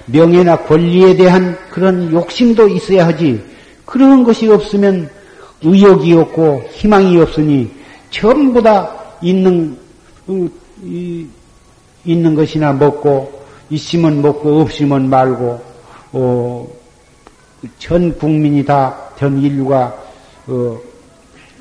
[0.07, 3.43] 명예나 권리에 대한 그런 욕심도 있어야 하지.
[3.85, 5.09] 그런 것이 없으면
[5.63, 7.71] 의욕이 없고 희망이 없으니
[8.09, 9.77] 전부 다 있는
[12.05, 15.61] 있는 것이나 먹고 있으면 먹고 없으면 말고
[16.13, 16.67] 어,
[17.77, 19.93] 전 국민이 다 전 인류가
[20.47, 20.79] 어,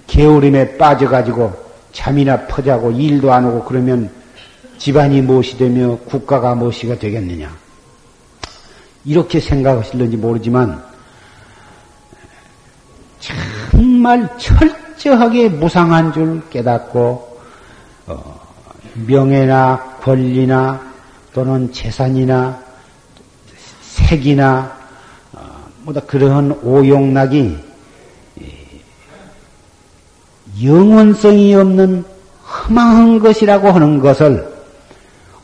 [0.07, 1.53] 게으름에 빠져가지고
[1.92, 4.09] 잠이나 퍼자고 일도 안 하고 그러면
[4.79, 7.51] 집안이 무엇이 되며 국가가 무엇이가 되겠느냐.
[9.05, 10.81] 이렇게 생각하실는지 모르지만
[13.18, 17.40] 정말 철저하게 무상한 줄 깨닫고
[18.07, 18.40] 어,
[18.94, 20.81] 명예나 권리나
[21.35, 22.59] 또는 재산이나
[23.83, 24.75] 색이나
[25.85, 27.59] 보다 그러한 오용락이
[30.64, 32.05] 영원성이 없는
[32.42, 34.51] 허망한 것이라고 하는 것을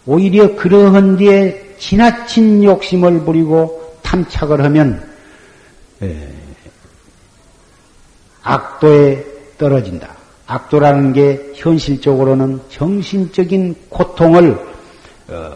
[0.07, 5.07] 오히려 그러한 뒤에 지나친 욕심을 부리고 탐착을 하면
[8.42, 9.27] 악도에
[9.59, 10.13] 떨어진다.
[10.46, 14.59] 악도라는 게 현실적으로는 정신적인 고통을
[15.28, 15.52] 어,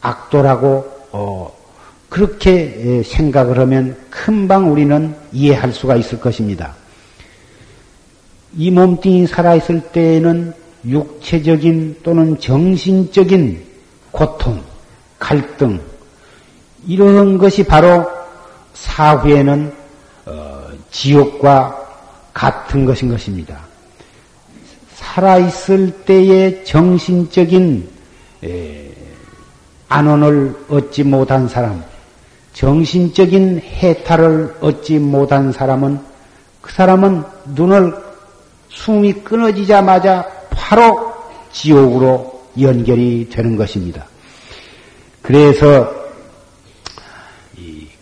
[0.00, 1.60] 악도라고 어,
[2.08, 6.74] 그렇게 생각을 하면 금방 우리는 이해할 수가 있을 것입니다.
[8.56, 10.52] 이 몸뚱이 살아있을 때에는
[10.84, 13.64] 육체적인 또는 정신적인
[14.10, 14.60] 고통,
[15.18, 15.80] 갈등,
[16.86, 18.06] 이런 것이 바로
[18.72, 19.72] 사후에는
[20.26, 21.79] 어, 지옥과
[22.32, 23.60] 같은 것인 것입니다.
[24.94, 27.88] 살아있을 때의 정신적인
[29.88, 31.82] 안원을 얻지 못한 사람,
[32.52, 36.00] 정신적인 해탈을 얻지 못한 사람은
[36.60, 37.94] 그 사람은 눈을
[38.68, 41.12] 숨이 끊어지자마자 바로
[41.52, 44.06] 지옥으로 연결이 되는 것입니다.
[45.22, 45.92] 그래서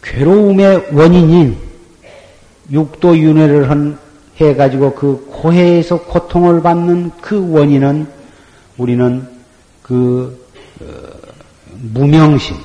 [0.03, 1.57] 괴로움의 원인인
[2.71, 3.99] 육도 윤회를 한,
[4.41, 8.07] 해가지고 그 고해에서 고통을 받는 그 원인은
[8.77, 9.27] 우리는
[9.83, 10.47] 그,
[10.81, 10.85] 어,
[11.93, 12.57] 무명심,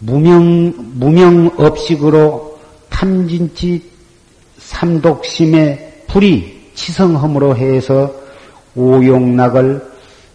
[0.00, 2.58] 무명, 무명 업식으로
[2.90, 3.90] 탐진치
[4.58, 8.12] 삼독심의 불이 치성함으로 해서
[8.74, 9.88] 오용락을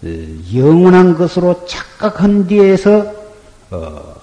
[0.03, 0.07] 어,
[0.55, 3.05] 영원한 것으로 착각한 뒤에서
[3.69, 4.13] 어,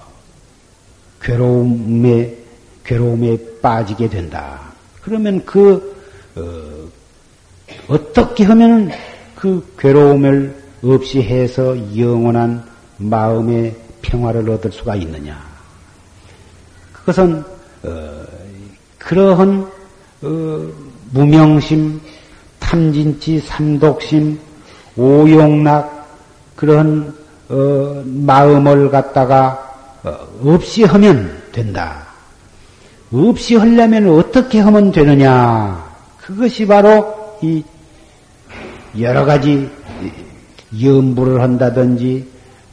[1.21, 2.37] 괴로움에
[2.83, 4.70] 괴로움에 빠지게 된다.
[5.01, 5.95] 그러면 그
[6.35, 8.91] 어, 떻게 하면
[9.35, 12.63] 그 괴로움을 없이 해서 영원한
[12.97, 15.41] 마음의 평화를 얻을 수가 있느냐?
[16.93, 17.43] 그것은
[17.83, 18.23] 어,
[18.97, 19.67] 그러한
[20.21, 20.71] 어,
[21.11, 21.99] 무명심,
[22.59, 24.39] 탐진치, 삼독심,
[24.95, 26.07] 오용락
[26.55, 27.15] 그런
[27.49, 32.10] 어, 마음을 갖다가 어, 없이 하면 된다.
[33.13, 35.91] 없이 하려면 어떻게 하면 되느냐?
[36.17, 37.63] 그것이 바로 이
[38.99, 39.69] 여러 가지
[40.81, 42.25] 염불을 한다든지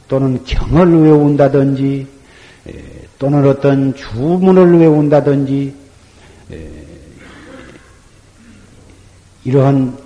[0.07, 2.07] 또는 경을 외운다든지
[3.17, 5.73] 또는 어떤 주문을 외운다든지
[9.43, 9.97] 이러한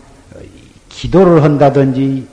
[0.90, 2.28] 기도를 한다든지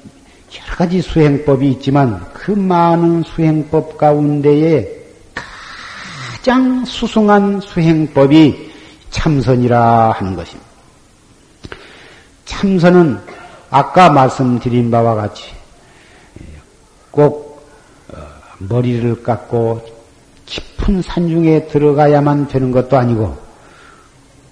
[0.58, 4.99] 여러 가지 수행법이 있지만 그 많은 수행법 가운데에
[6.40, 8.72] 가장 수승한 수행법이
[9.11, 10.70] 참선이라 하는 것입니다.
[12.46, 13.20] 참선은
[13.68, 15.53] 아까 말씀드린 바와 같이
[17.11, 17.68] 꼭
[18.09, 18.16] 어,
[18.57, 19.87] 머리를 깎고
[20.46, 23.37] 깊은 산중에 들어가야만 되는 것도 아니고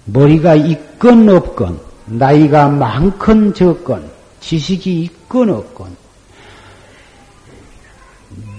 [0.05, 5.97] 머리가 있건 없건 나이가 많건 적건, 지식이 있건 없건,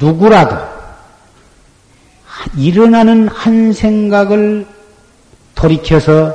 [0.01, 0.80] 누구라도
[2.57, 4.66] 일어나는 한 생각을
[5.55, 6.35] 돌이켜서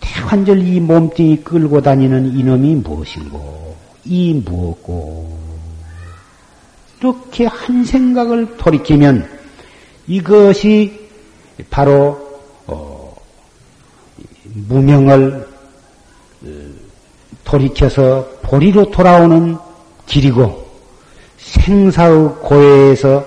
[0.00, 5.38] 태환절 이 몸뚱이 끌고 다니는 이놈이 무엇인고, 이 무엇고,
[7.00, 9.28] 이렇게 한 생각을 돌이키면
[10.06, 11.08] 이것이
[11.70, 12.30] 바로
[14.54, 15.46] 무명을
[16.42, 16.46] 어,
[17.44, 19.56] 돌이켜서 보리로 돌아오는
[20.06, 20.59] 길이고
[21.42, 23.24] 생사의 고해에서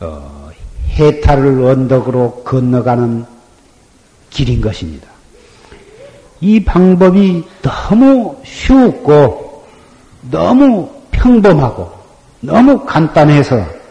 [0.00, 0.50] 어,
[0.90, 3.24] 해탈을 언덕으로 건너가는
[4.30, 5.08] 길인 것입니다.
[6.40, 9.64] 이 방법이 너무 쉽고
[10.30, 11.92] 너무 평범하고
[12.40, 13.82] 너무 간단해서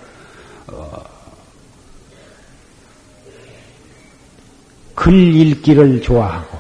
[5.02, 6.60] 글 읽기를 좋아하고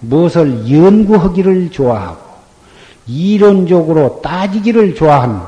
[0.00, 2.22] 무엇을 연구하기를 좋아하고
[3.06, 5.40] 이론적으로 따지기를 좋아하는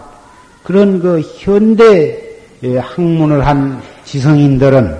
[0.66, 2.20] 그런 그 현대
[2.60, 4.98] 학문을 한 지성인들은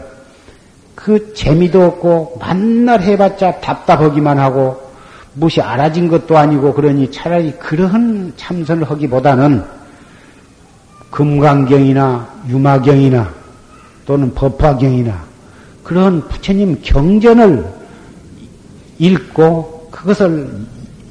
[0.94, 4.80] 그 재미도 없고 만날 해봤자 답답하기만 하고
[5.34, 9.64] 무엇이 알아진 것도 아니고 그러니 차라리 그러한 참선을 하기보다는
[11.10, 13.28] 금강경이나 유마경이나
[14.06, 15.20] 또는 법화경이나
[15.82, 17.66] 그런 부처님 경전을
[19.00, 20.48] 읽고 그것을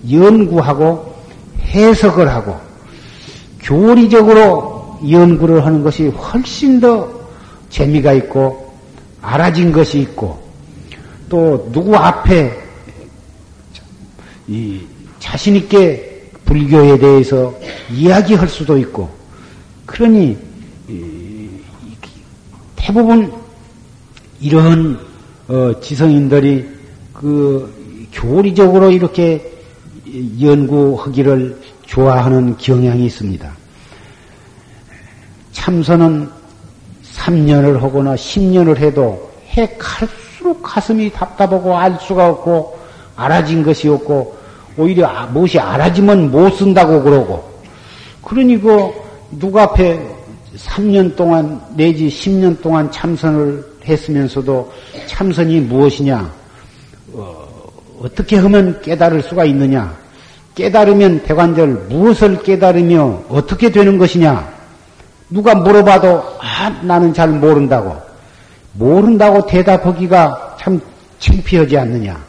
[0.10, 1.14] 연구하고
[1.60, 2.66] 해석을 하고
[3.66, 7.10] 교리적으로 연구를 하는 것이 훨씬 더
[7.70, 8.74] 재미가 있고
[9.22, 10.40] 알아진 것이 있고
[11.28, 12.56] 또 누구 앞에
[14.48, 14.82] 이
[15.20, 17.54] 자신 있게 불교에 대해서
[17.92, 19.10] 이야기할 수도 있고
[19.88, 20.38] 그러니
[22.76, 23.34] 대부분
[24.40, 25.00] 이런
[25.48, 26.70] 어, 지성인들이
[27.14, 29.52] 그 교리적으로 이렇게
[30.40, 33.52] 연구하기를 좋아하는 경향이 있습니다.
[35.52, 36.30] 참선은
[37.14, 42.78] 3년을 하거나 10년을 해도 해 갈수록 가슴이 답답하고 알 수가 없고
[43.16, 44.38] 알아진 것이 없고
[44.78, 47.50] 오히려 아, 무엇이 알아지면 못 쓴다고 그러고
[48.24, 48.92] 그러니 그
[49.32, 50.00] 누가 앞에
[50.58, 54.72] 3년 동안 내지 10년 동안 참선을 했으면서도
[55.08, 56.34] 참선이 무엇이냐?
[57.14, 57.48] 어,
[58.16, 60.05] 떻게 하면 깨달을 수가 있느냐?
[60.56, 64.54] 깨달으면 대관절 무엇을 깨달으며 어떻게 되는 것이냐?
[65.30, 67.96] 누가 물어봐도 아 나는 잘 모른다고
[68.74, 70.80] 모른다고 대답하기가 참
[71.20, 72.24] 창피하지 않느냐?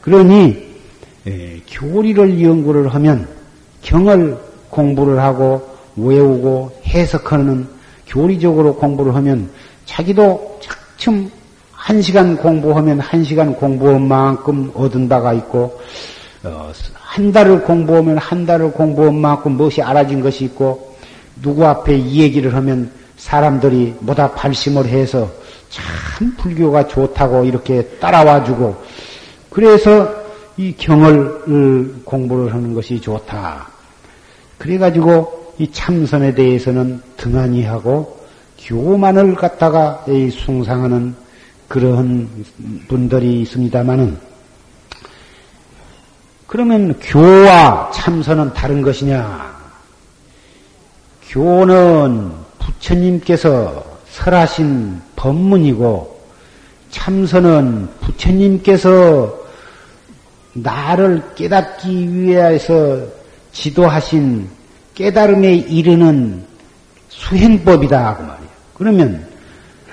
[0.00, 0.70] 그러니
[1.26, 3.28] 에, 교리를 연구를 하면
[3.82, 4.38] 경을
[4.70, 7.66] 공부를 하고 외우고 해석하는
[8.06, 9.50] 교리적으로 공부를 하면
[9.84, 10.58] 자기도
[10.96, 11.30] 참,
[11.72, 15.80] 한 시간 공부하면 한 시간 공부한 만큼 얻은 바가 있고, 어,
[16.94, 20.96] 한 달을 공부하면 한 달을 공부한 만큼 무엇이 알아진 것이 있고,
[21.42, 25.30] 누구 앞에 이 얘기를 하면 사람들이 뭐다 발심을 해서
[25.68, 28.76] 참 불교가 좋다고 이렇게 따라와주고
[29.50, 30.12] 그래서
[30.56, 33.68] 이 경을 공부를 하는 것이 좋다.
[34.58, 38.18] 그래가지고 이 참선에 대해서는 등한히 하고
[38.58, 41.14] 교만을 갖다가 숭상하는
[41.68, 42.28] 그러한
[42.88, 44.29] 분들이 있습니다만은
[46.50, 49.56] 그러면 교와 참선은 다른 것이냐?
[51.28, 56.20] 교는 부처님께서 설하신 법문이고
[56.90, 59.32] 참선은 부처님께서
[60.54, 62.98] 나를 깨닫기 위해서
[63.52, 64.48] 지도하신
[64.96, 66.44] 깨달음에 이르는
[67.10, 68.50] 수행법이다 그 말이에요.
[68.74, 69.28] 그러면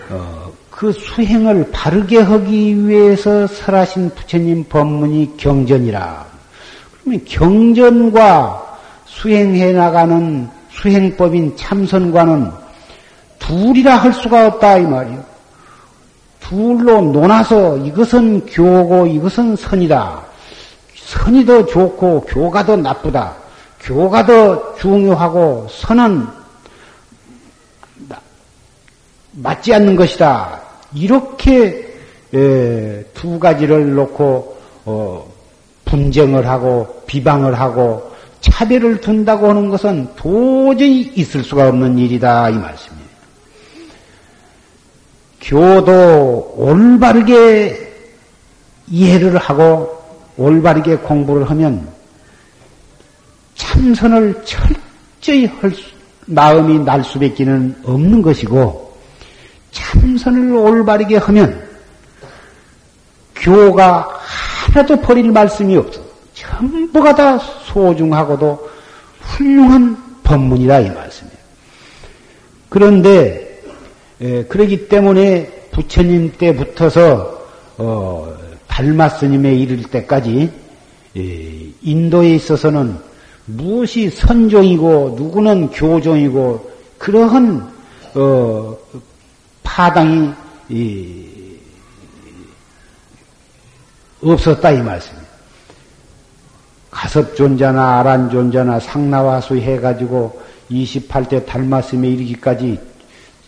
[0.09, 6.36] 어, 그 수행을 바르게 하기 위해서 설하신 부처님 법문이 경전이라.
[7.07, 12.51] 그러면 경전과 수행해 나가는 수행법인 참선과는
[13.39, 15.23] 둘이라 할 수가 없다 이 말이에요.
[16.41, 20.21] 둘로 논아서 이것은 교고 이것은 선이다.
[20.95, 23.35] 선이 더 좋고 교가 더 나쁘다.
[23.79, 26.27] 교가 더 중요하고 선은
[29.31, 30.59] 맞지 않는 것이다.
[30.93, 31.87] 이렇게
[33.13, 35.36] 두 가지를 놓고 어,
[35.87, 38.11] 분쟁을 하고 비방을 하고
[38.41, 43.07] 차별을 둔다고 하는 것은 도저히 있을 수가 없는 일이다 이 말씀이에요.
[45.41, 47.87] 교도 올바르게
[48.87, 49.97] 이해를 하고
[50.37, 51.87] 올바르게 공부를 하면
[53.55, 55.81] 참선을 철저히 할 수,
[56.25, 58.97] 마음이 날 수밖에 는 없는 것이고
[59.71, 61.67] 참선을 올바르게 하면
[63.35, 64.07] 교가
[64.77, 66.01] 하나도 버릴 말씀이 없어.
[66.35, 68.69] 전부가 다 소중하고도
[69.21, 71.37] 훌륭한 법문이다 이 말씀이에요.
[72.69, 73.61] 그런데
[74.21, 77.47] 에, 그러기 때문에 부처님 때부터서
[77.77, 80.51] 어, 달마 스님에 이를 때까지
[81.17, 81.21] 에,
[81.81, 82.97] 인도에 있어서는
[83.45, 87.71] 무엇이 선종이고 누구는 교종이고 그러한
[88.13, 88.77] 어,
[89.63, 90.31] 파당이
[90.69, 91.36] 이,
[94.21, 95.27] 없었다 이 말씀이에요.
[96.91, 100.41] 가섭존자나 아란존자나 상나와수 해가지고
[100.71, 102.79] 28대 달마스에 이르기까지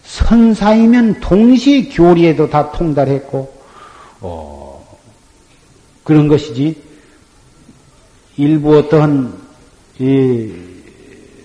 [0.03, 3.53] 선사이면 동시 교리에도 다 통달했고
[4.21, 4.99] 어,
[6.03, 6.81] 그런 것이지
[8.37, 9.33] 일부 어떠한
[9.99, 10.51] 이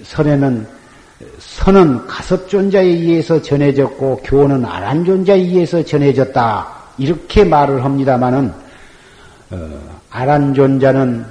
[0.05, 0.67] 선에는
[1.39, 6.69] 선은 가섭존자에 의해서 전해졌고 교는 아란존자에 의해서 전해졌다
[6.99, 8.64] 이렇게 말을 합니다마는
[9.55, 11.25] 어, 아란존자는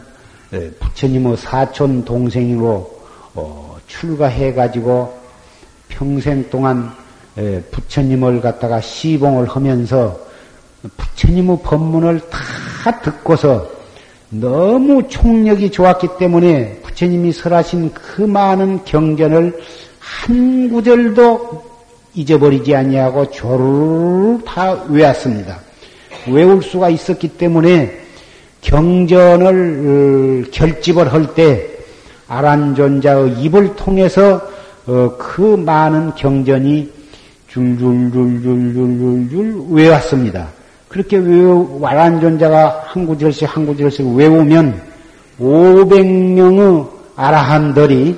[0.79, 3.01] 부처님의 사촌 동생으로
[3.33, 5.17] 어, 출가해 가지고
[5.89, 6.91] 평생 동안
[7.71, 10.17] 부처님을 갖다가 시봉을 하면서
[10.95, 13.67] 부처님의 법문을 다 듣고서
[14.29, 19.59] 너무 총력이 좋았기 때문에 부처님이 설하신 그 많은 경전을
[19.99, 21.63] 한 구절도
[22.13, 25.59] 잊어버리지 아니하고 조르르 다 외웠습니다.
[26.27, 28.02] 외울 수가 있었기 때문에
[28.63, 31.69] 경전을 어, 결집을 할 때
[32.27, 34.41] 아란존자의 입을 통해서
[34.87, 36.91] 어, 그 많은 경전이
[37.47, 40.47] 줄줄줄줄줄줄줄 외웠습니다.
[40.89, 44.81] 그렇게 외우, 아란존자가 한 구절씩 한 구절씩 외우면
[45.39, 48.17] 500명의 아라한들이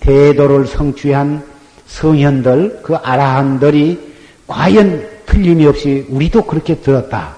[0.00, 1.42] 대도를 성취한
[1.86, 3.98] 성현들, 그 아라한들이
[4.46, 7.34] 과연 틀림이 없이 우리도 그렇게 들었다.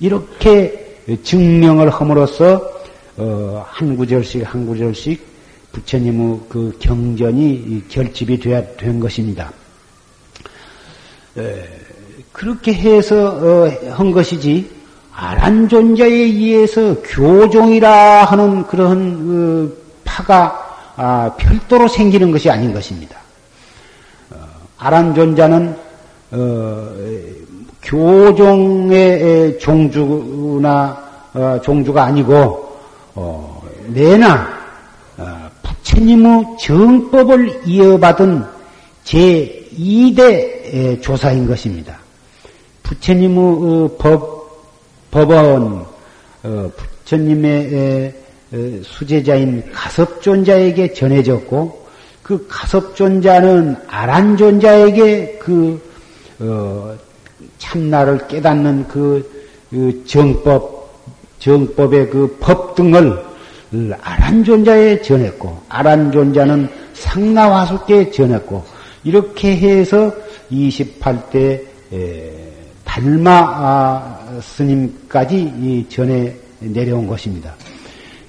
[0.00, 0.83] 이렇게
[1.22, 2.72] 증명을 함으로써
[3.16, 5.34] 어, 한 구절씩 한 구절씩
[5.72, 9.52] 부처님의 그 경전이 결집이 된 것입니다.
[12.32, 14.70] 그렇게 해서 어, 한 것이지
[15.14, 20.60] 아란 존재에 의해서 교종이라 하는 그런 그 파가
[20.96, 23.16] 아, 별도로 생기는 것이 아닌 것입니다.
[24.30, 24.36] 어,
[24.78, 25.76] 아란 존자는
[27.84, 31.04] 교종의 종주나
[31.34, 32.78] 어, 종주가 아니고
[33.14, 34.48] 어, 내나
[35.18, 38.44] 어, 부처님의 정법을 이어받은
[39.04, 41.98] 제 2대 조사인 것입니다.
[42.82, 44.34] 부처님의 어, 법
[45.10, 45.84] 법은
[46.44, 48.14] 어, 부처님의
[48.82, 51.84] 수제자인 가섭존자에게 전해졌고
[52.22, 55.80] 그 가섭존자는 아란존자에게 그
[56.40, 56.96] 어,
[57.64, 59.30] 참나를 깨닫는 그,
[59.70, 60.92] 그 정법,
[61.38, 63.18] 정법의 그 법 등을
[64.00, 68.64] 아란존자에 전했고, 아란존자는 상나화수께 전했고,
[69.02, 70.12] 이렇게 해서
[70.52, 71.60] 28대
[72.84, 77.54] 달마 아, 스님까지 전해 내려온 것입니다.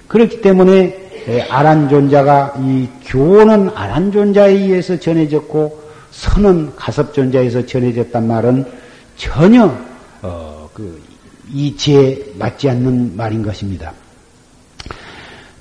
[0.07, 8.65] 그렇기 때문에 아란존자가 이 교는 아란존자에 의해서 전해졌고 선은 가섭존자에서 전해졌단 말은
[9.15, 9.75] 전혀
[10.21, 11.01] 어, 그
[11.51, 13.93] 이치에 맞지 않는 말인 것입니다.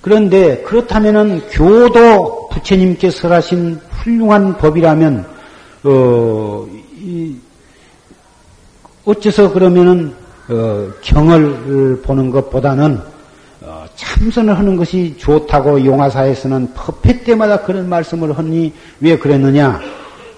[0.01, 5.27] 그런데 그렇다면은 교도 부처님께 설하신 훌륭한 법이라면
[5.85, 6.67] 어,
[6.99, 7.37] 이,
[9.05, 10.15] 어째서 그러면은
[10.49, 13.01] 어, 경을 보는 것보다는
[13.63, 19.81] 어, 참선을 하는 것이 좋다고 용화사에서는 법회 때마다 그런 말씀을 하니 왜 그랬느냐?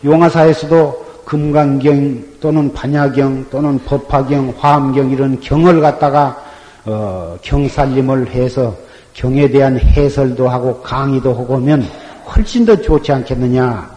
[0.05, 6.41] 용화사에서도 금강경 또는 반야경 또는 법화경, 화엄경 이런 경을 갖다가
[6.85, 8.77] 어, 경살림을 해서
[9.12, 11.85] 경에 대한 해설도 하고 강의도 하고 하면
[12.27, 13.91] 훨씬 더 좋지 않겠느냐?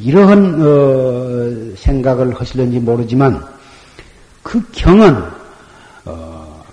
[0.00, 3.44] 이러한 어, 생각을 하실는지 모르지만
[4.42, 5.22] 그 경은
[6.06, 6.64] 어,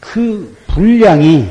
[0.00, 1.48] 그 분량이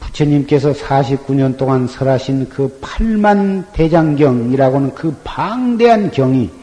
[0.00, 6.57] 부처님께서 49년 동안 설하신 그 8만 대장경이라고는 그 방대한 경이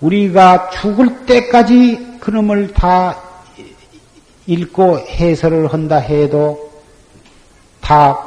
[0.00, 3.16] 우리가 죽을 때까지 그놈을 다
[4.46, 6.70] 읽고 해설을 한다 해도
[7.80, 8.26] 다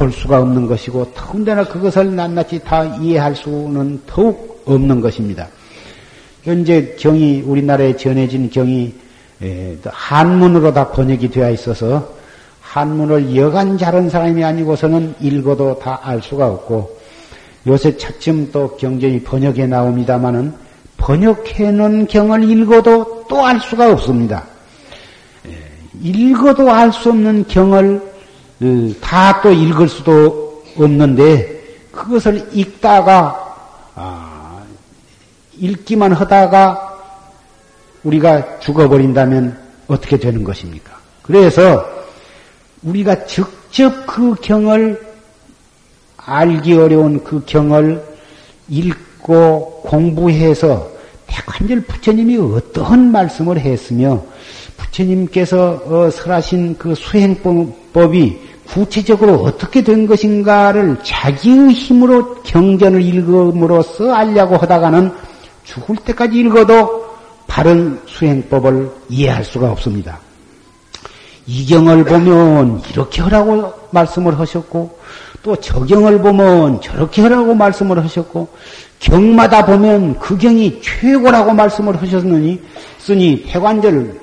[0.00, 5.46] 볼 수가 없는 것이고 더군다나 그것을 낱낱이 다 이해할 수는 더욱 없는 것입니다.
[6.42, 8.94] 현재 경이 우리나라에 전해진 경이
[9.84, 12.14] 한문으로 다 번역이 되어 있어서
[12.62, 16.98] 한문을 여간 잘한 사람이 아니고서는 읽어도 다 알 수가 없고
[17.66, 20.54] 요새 차츰 또 경전이 번역해 나옵니다마는
[21.00, 24.44] 번역해 놓은 경을 읽어도 또 알 수가 없습니다.
[26.02, 28.10] 읽어도 알 수 없는 경을
[28.62, 31.60] 어, 다또 읽을 수도 없는데
[31.92, 33.56] 그것을 읽다가
[33.94, 34.62] 아,
[35.58, 36.98] 읽기만 하다가
[38.02, 40.92] 우리가 죽어버린다면 어떻게 되는 것입니까?
[41.22, 41.84] 그래서
[42.82, 45.00] 우리가 직접 그 경을
[46.16, 48.02] 알기 어려운 그 경을
[48.68, 50.89] 읽고 공부해서
[51.30, 54.22] 대관절 부처님이 어떠한 말씀을 했으며
[54.76, 65.12] 부처님께서 어, 설하신 그 수행법이 구체적으로 어떻게 된 것인가를 자기의 힘으로 경전을 읽음으로써 알려고 하다가는
[65.64, 67.10] 죽을 때까지 읽어도
[67.46, 70.20] 바른 수행법을 이해할 수가 없습니다.
[71.46, 74.98] 이경을 보면 이렇게 하라고 말씀을 하셨고
[75.42, 78.48] 또 저경을 보면 저렇게 하라고 말씀을 하셨고
[78.98, 82.60] 경마다 보면 그 경이 최고라고 말씀을 하셨느니
[82.98, 84.20] 쓰니 태관절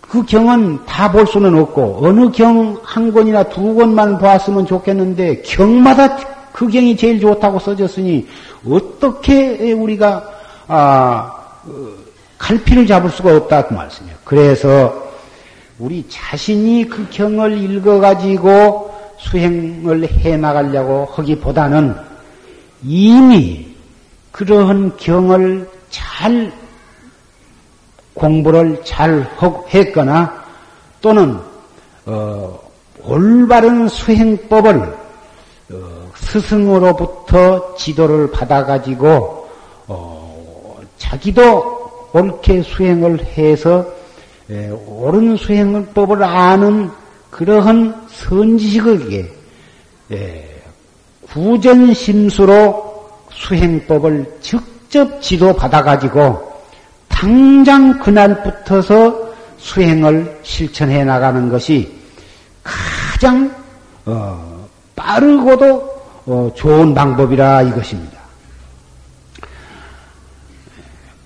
[0.00, 6.16] 그 경은 다 볼 수는 없고 어느 경 한 권이나 두 권만 보았으면 좋겠는데 경마다
[6.52, 8.26] 그 경이 제일 좋다고 써졌으니
[8.66, 10.24] 어떻게 우리가
[10.68, 11.32] 아,
[12.38, 14.16] 갈피를 잡을 수가 없다 그 말씀이에요.
[14.24, 15.04] 그래서
[15.78, 18.94] 우리 자신이 그 경을 읽어가지고
[19.24, 21.94] 수행을 해 나가려고 하기보다는
[22.82, 23.66] 이미
[24.32, 26.52] 그러한 경을 잘
[28.14, 29.28] 공부를 잘
[29.72, 30.44] 했거나
[31.00, 31.38] 또는
[32.06, 32.58] 어,
[33.02, 34.96] 올바른 수행법을
[35.72, 39.48] 어, 스승으로부터 지도를 받아가지고
[39.88, 43.84] 어, 자기도 옳게 수행을 해서
[44.50, 46.90] 에, 옳은 수행법을 아는
[47.34, 49.34] 그러한 선지식에게
[50.12, 50.62] 에,
[51.22, 56.54] 구전심수로 수행법을 직접 지도받아가지고
[57.08, 61.92] 당장 그날부터서 수행을 실천해 나가는 것이
[62.62, 63.52] 가장
[64.06, 68.20] 어, 빠르고도 어, 좋은 방법이라 이것입니다.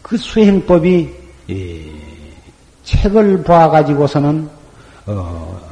[0.01, 1.15] 그 수행법이
[1.51, 1.85] 예,
[2.85, 4.49] 책을 보아가지고서는
[5.05, 5.68] 어,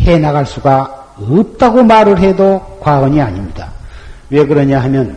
[0.00, 3.72] 해 나갈 수가 없다고 말을 해도 과언이 아닙니다.
[4.30, 5.16] 왜 그러냐 하면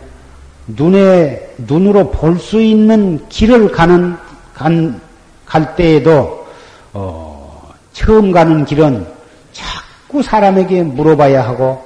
[0.66, 4.16] 눈에 눈으로 볼 수 있는 길을 가는
[4.54, 5.00] 간,
[5.46, 6.46] 갈 때에도,
[6.92, 9.06] 어, 처음 가는 길은
[9.52, 11.82] 자꾸 사람에게 물어봐야 하고,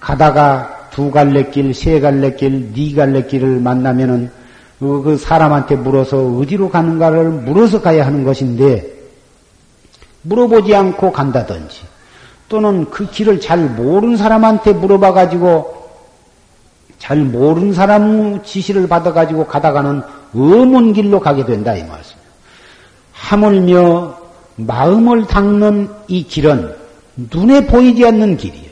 [0.00, 4.30] 가다가 두 갈래 길, 세 갈래 길, 네 갈래 길을 만나면은
[4.78, 8.94] 그, 그 사람한테 물어서 어디로 가는가를 물어서 가야 하는 것인데,
[10.22, 11.82] 물어보지 않고 간다든지,
[12.48, 15.90] 또는 그 길을 잘 모르는 사람한테 물어봐 가지고
[16.98, 20.02] 잘 모르는 사람 지시를 받아 가지고 가다가는
[20.34, 22.16] 어문 길로 가게 된다 이 말씀.
[23.12, 24.18] 하물며
[24.56, 26.74] 마음을 닦는 이 길은
[27.16, 28.70] 눈에 보이지 않는 길이에요.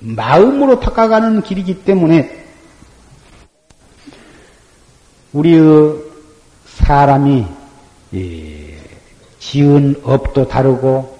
[0.00, 2.44] 마음으로 닦아가는 길이기 때문에
[5.32, 5.94] 우리의
[6.66, 7.46] 사람이
[8.14, 8.78] 예,
[9.38, 11.15] 지은 업도 다르고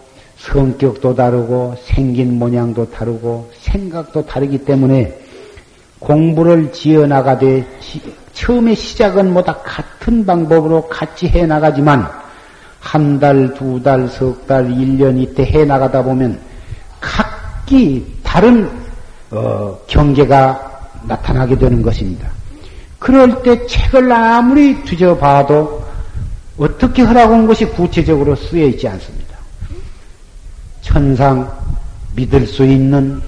[0.46, 5.18] 성격도 다르고 생긴 모양도 다르고 생각도 다르기 때문에
[5.98, 7.66] 공부를 지어 나가되
[8.32, 12.08] 처음에 시작은 뭐다 같은 방법으로 같이 해 나가지만
[12.80, 16.38] 한 달, 두 달, 석 달, 일 년 이때 해 나가다 보면
[17.00, 18.70] 각기 다른
[19.30, 22.28] 어, 경계가 나타나게 되는 것입니다.
[22.98, 25.84] 그럴 때 책을 아무리 뒤져봐도
[26.56, 29.15] 어떻게 하라고 한 것이 구체적으로 쓰여 있지 않습니다.
[30.96, 31.46] 천상
[32.14, 33.20] 믿을 수 있는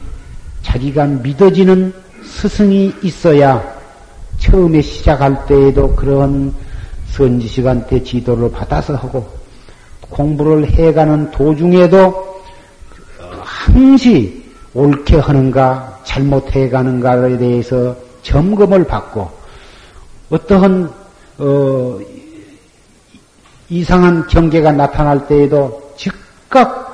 [0.62, 1.92] 자기가 믿어지는
[2.24, 3.62] 스승이 있어야
[4.38, 6.54] 처음에 시작할 때에도 그런
[7.08, 9.28] 선지식한테 지도를 받아서 하고
[10.08, 12.40] 공부를 해가는 도중에도
[13.42, 19.30] 항시 옳게 하는가 잘못해 가는가에 대해서 점검을 받고
[20.30, 20.90] 어떠한
[21.36, 21.98] 어,
[23.68, 26.87] 이상한 경계가 나타날 때에도 즉각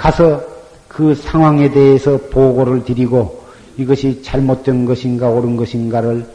[0.00, 0.42] 가서
[0.88, 3.44] 그 상황에 대해서 보고를 드리고
[3.76, 6.26] 이것이 잘못된 것인가 옳은 것인가를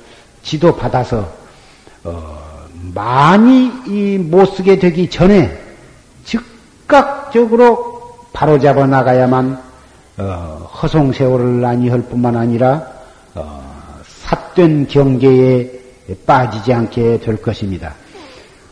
[0.44, 1.28] 지도받아서
[2.04, 2.38] 어,
[2.94, 5.60] 많이 못 쓰게 되기 전에
[6.24, 9.60] 즉각적으로 바로잡아 나가야만
[10.18, 12.86] 어, 허송세월을 아니할 뿐만 아니라
[13.34, 13.64] 어,
[14.08, 15.72] 삿된 경계에
[16.28, 17.96] 빠지지 않게 될 것입니다.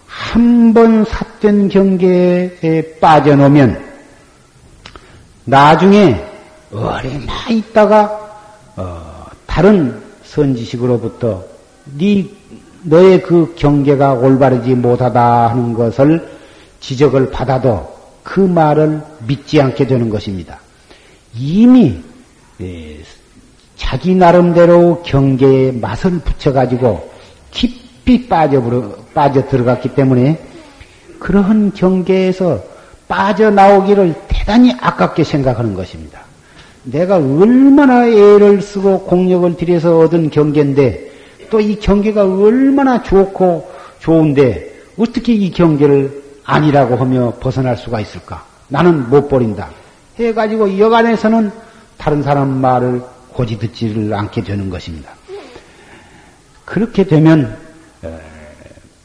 [0.06, 3.93] 한 번 삿된 경계에 빠져놓으면
[5.46, 6.24] 나중에
[6.72, 8.20] 얼마 있다가
[8.76, 11.44] 어, 다른 선지식으로부터
[11.98, 12.26] 네
[12.84, 16.28] 너의 그 경계가 올바르지 못하다 하는 것을
[16.80, 20.60] 지적을 받아도 그 말을 믿지 않게 되는 것입니다.
[21.36, 22.02] 이미
[22.62, 23.00] 예,
[23.76, 27.12] 자기 나름대로 경계에 맛을 붙여가지고
[27.52, 28.62] 깊이 빠져
[29.14, 30.40] 빠져 들어갔기 때문에
[31.20, 32.73] 그러한 경계에서
[33.14, 36.22] 빠져나오기를 대단히 아깝게 생각하는 것입니다.
[36.82, 41.12] 내가 얼마나 애를 쓰고 공력을 들여서 얻은 경계인데
[41.52, 48.46] 또 이 경계가 얼마나 좋고 좋은데 어떻게 이 경계를 아니라고 하며 벗어날 수가 있을까?
[48.68, 49.70] 나는 못 버린다.
[50.18, 51.52] 해가지고 여간에서는
[51.98, 55.12] 다른 사람 말을 고지 듣지를 않게 되는 것입니다.
[56.66, 57.56] 그렇게 되면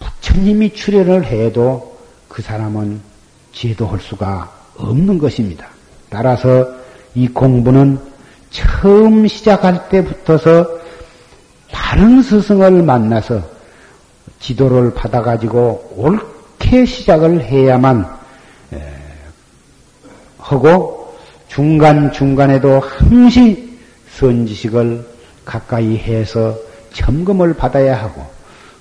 [0.00, 1.98] 부처님이 출연을 해도
[2.28, 3.07] 그 사람은
[3.58, 5.66] 제도할 수가 없는 것입니다.
[6.08, 6.68] 따라서
[7.16, 7.98] 이 공부는
[8.50, 10.78] 처음 시작할 때부터서
[11.72, 13.42] 다른 스승을 만나서
[14.38, 18.06] 지도를 받아가지고 옳게 시작을 해야만
[20.38, 21.16] 하고
[21.48, 23.76] 중간중간에도 항시
[24.16, 25.04] 선지식을
[25.44, 26.56] 가까이 해서
[26.92, 28.24] 점검을 받아야 하고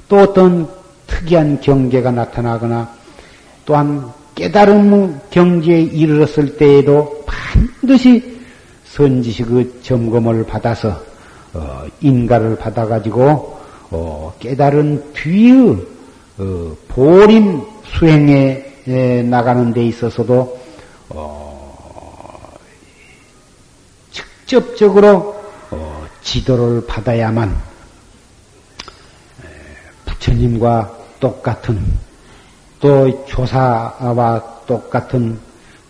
[0.08, 0.70] 또 어떤
[1.08, 2.94] 특이한 경계가 나타나거나
[3.66, 8.40] 또한 깨달음 경지에 이르렀을 때에도 반드시
[8.86, 11.02] 선지식 그 점검을 받아서
[11.54, 13.60] 어, 인가를 받아가지고
[13.90, 15.78] 어, 깨달은 뒤의
[16.38, 20.60] 어, 보림 수행에 나가는 데 있어서도
[21.10, 22.54] 어,
[24.12, 25.36] 직접적으로
[25.72, 27.58] 어, 지도를 받아야만
[30.06, 32.07] 부처님과 똑같은
[32.80, 35.40] 또 조사와 똑같은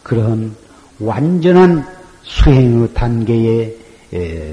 [0.03, 0.55] 그런
[0.99, 1.85] 완전한
[2.23, 3.75] 수행의 단계의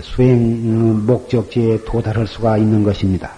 [0.03, 3.33] 수행 목적지에 도달할 수가 있는 것입니다.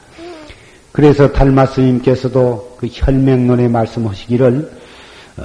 [0.92, 4.72] 그래서 달마 스님께서도 그 혈맹론에 말씀하시기를
[5.36, 5.44] 어,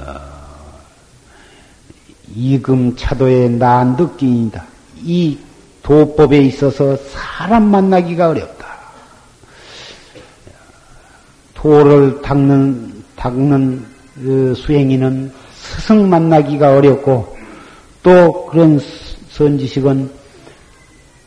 [2.34, 4.64] 이금 차도의 난득기이다.
[5.02, 5.38] 이
[5.82, 8.66] 도법에 있어서 사람 만나기가 어렵다.
[11.54, 12.91] 도를 닦는
[13.22, 13.84] 닦는
[14.16, 17.36] 그 수행인은 스승 만나기가 어렵고
[18.02, 18.80] 또 그런
[19.30, 20.10] 선지식은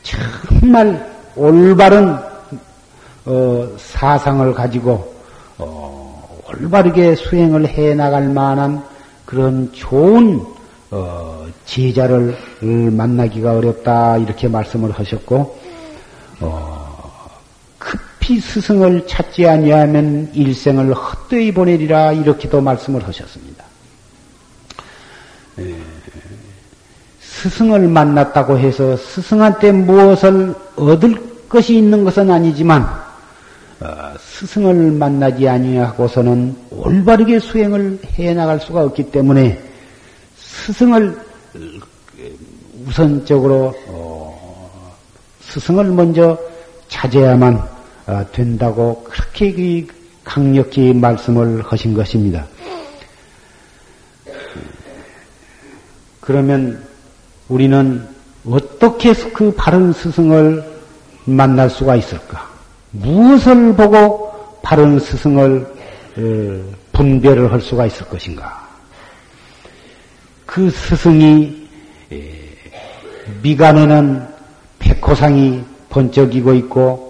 [0.04, 2.18] 정말 올바른
[3.26, 5.16] 어, 사상을 가지고
[5.58, 8.84] 어, 올바르게 수행을 해 나갈 만한
[9.26, 10.41] 그런 좋은
[10.91, 12.36] 어, 제자를
[12.91, 15.58] 만나기가 어렵다 이렇게 말씀을 하셨고
[18.26, 23.63] 어, 급히 스승을 찾지 아니하면 일생을 헛되이 보내리라 이렇게도 말씀을 하셨습니다.
[25.59, 25.76] 에,
[27.21, 32.84] 스승을 만났다고 해서 스승한테 무엇을 얻을 것이 있는 것은 아니지만
[33.80, 39.61] 어, 스승을 만나지 아니하고서는 올바르게 수행을 해 나갈 수가 없기 때문에
[40.38, 41.15] 스승을
[42.88, 44.95] 우선적으로 어,
[45.41, 46.38] 스승을 먼저
[46.88, 47.74] 찾아야만 어,
[48.08, 49.86] 어, 된다고 그렇게
[50.24, 52.45] 강력히 말씀을 하신 것입니다.
[56.20, 56.84] 그러면
[57.47, 58.08] 우리는
[58.47, 60.64] 어떻게 그 바른 스승을
[61.26, 62.49] 만날 수가 있을까?
[62.91, 65.68] 무엇을 보고 바른 스승을
[66.93, 68.68] 분별을 할 수가 있을 것인가?
[70.45, 71.68] 그 스승이
[73.41, 74.28] 미간에는
[74.80, 77.05] 백호상이 번쩍이고 있고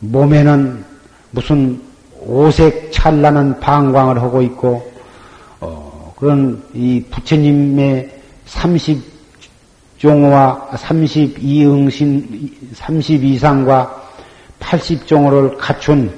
[0.00, 0.84] 몸에는
[1.30, 1.80] 무슨
[2.20, 4.90] 오색 찬란한 방광을 하고 있고
[5.60, 8.10] 어, 그런 이 부처님의
[10.00, 13.90] 30종호와 32응신 32상과
[14.60, 16.12] 80종호를 갖춘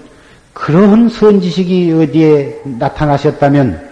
[0.52, 3.90] 그런 선지식이 어디에 나타나셨다면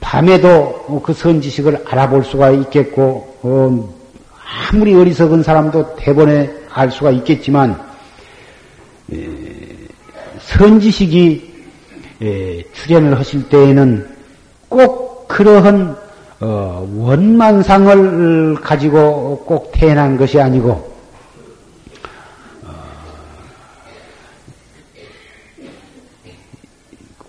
[0.00, 3.94] 밤에도 그 선지식을 알아볼 수가 있겠고 어,
[4.70, 7.87] 아무리 어리석은 사람도 대번에 알 수가 있겠지만
[10.40, 11.48] 선지식이
[12.72, 14.08] 출연을 하실 때에는
[14.68, 15.96] 꼭 그러한
[16.40, 20.70] 어, 원만상을 가지고 꼭 태어난 것이 아니고
[22.62, 22.74] 어,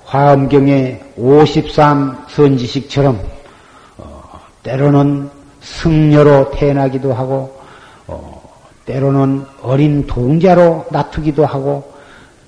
[0.06, 3.20] 화엄경의 53 선지식처럼
[3.98, 7.59] 어, 때로는 승려로 태어나기도 하고
[8.90, 11.94] 때로는 어린 동자로 나투기도 하고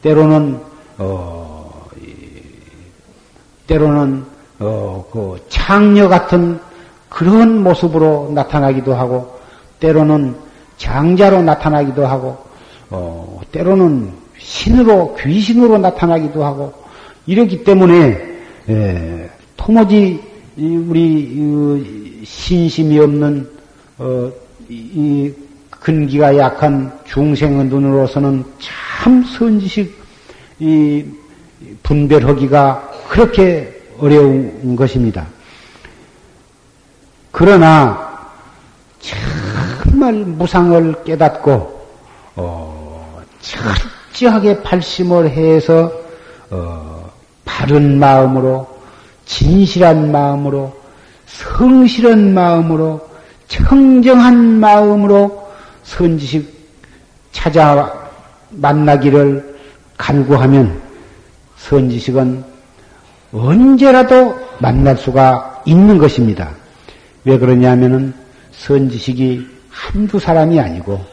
[0.02, 0.60] 때로는
[0.98, 1.88] 어,
[3.68, 4.26] 때로는
[4.58, 6.60] 어, 그 창녀 같은
[7.10, 9.40] 그런 모습으로 나타나기도 하고
[9.80, 10.36] 때로는
[10.78, 12.40] 장자로 나타나기도 하고
[12.90, 16.74] 어, 때로는 신으로 귀신으로 나타나기도 하고
[17.28, 18.18] 이렇기 때문에
[18.68, 20.20] 예, 토모지
[20.58, 23.48] 우리 신심이 없는
[24.00, 24.32] 어,
[24.68, 25.32] 이
[25.82, 30.00] 근기가 약한 중생의 눈으로서는 참 선지식
[30.60, 31.04] 이
[31.82, 35.26] 분별하기가 그렇게 어려운 것입니다.
[37.32, 38.30] 그러나
[39.00, 41.82] 정말 무상을 깨닫고
[42.36, 45.92] 어, 철저하게 발심을 해서
[46.52, 47.10] 어,
[47.44, 48.68] 바른 마음으로
[49.26, 50.80] 진실한 마음으로
[51.26, 53.10] 성실한 마음으로
[53.48, 55.41] 청정한 마음으로
[55.92, 56.48] 선지식
[57.34, 57.92] 찾아
[58.50, 59.58] 만나기를
[59.98, 60.82] 간구하면
[61.58, 62.44] 선지식은
[63.34, 66.52] 언제라도 만날 수가 있는 것입니다.
[67.26, 68.14] 왜 그러냐면은
[68.54, 71.04] 선지식이 한두 사람이 아니고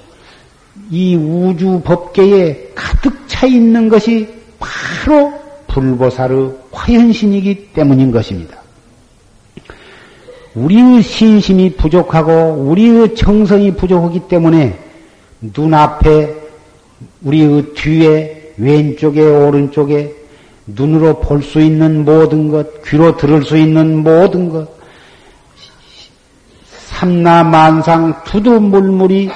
[0.91, 4.29] 이 우주 법계에 가득 차 있는 것이
[4.61, 5.33] 바로
[5.67, 8.57] 불보살의 화현신이기 때문인 것입니다.
[10.55, 12.33] 우리의 신심이 부족하고
[12.69, 14.79] 우리의 정성이 부족하기 때문에
[15.41, 16.35] 눈앞에
[17.23, 20.15] 우리의 뒤에 왼쪽에 오른쪽에
[20.67, 24.69] 눈으로 볼 수 있는 모든 것, 귀로 들을 수 있는 모든 것,
[26.87, 29.31] 삼라만상 두두물물이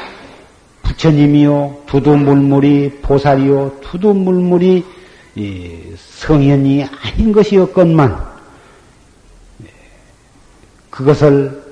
[0.82, 4.84] 부처님이요, 두두물물이 보살이요, 두두물물이
[5.96, 8.31] 성현이 아닌 것이었건만
[10.92, 11.62] 그것을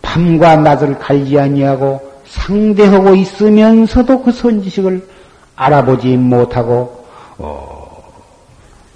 [0.00, 5.06] 밤과 낮을 가리지 아니하고 상대하고 있으면서도 그 선지식을
[5.56, 7.04] 알아보지 못하고
[7.36, 8.12] 어,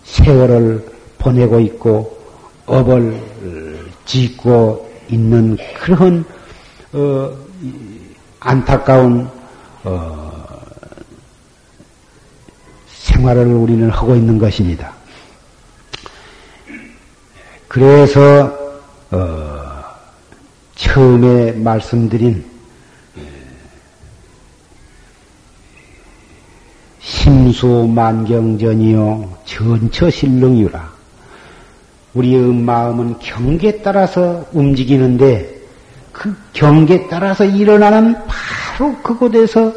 [0.05, 0.87] 세월을
[1.19, 2.19] 보내고 있고
[2.67, 3.21] 업을
[4.05, 6.25] 짓고 있는 그런
[6.93, 7.33] 어,
[8.39, 9.29] 안타까운
[9.83, 10.31] 어,
[12.87, 14.98] 생활을 우리는 하고 있는 것입니다.
[17.69, 18.59] 그래서
[19.11, 19.85] 어,
[20.75, 22.45] 처음에 말씀드린
[27.01, 30.99] 심수만경전이요 전처실릉유라.
[32.15, 35.59] 우리의 마음은 경계에 따라서 움직이는데
[36.13, 39.73] 그 경계에 따라서 일어나는 바로 그곳에서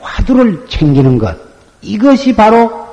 [0.00, 1.36] 화두를 챙기는 것.
[1.80, 2.88] 이것이 바로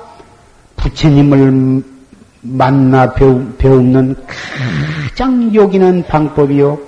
[0.76, 1.97] 부처님을
[2.40, 6.78] 만나 배우는 가장 요기는 방법이요.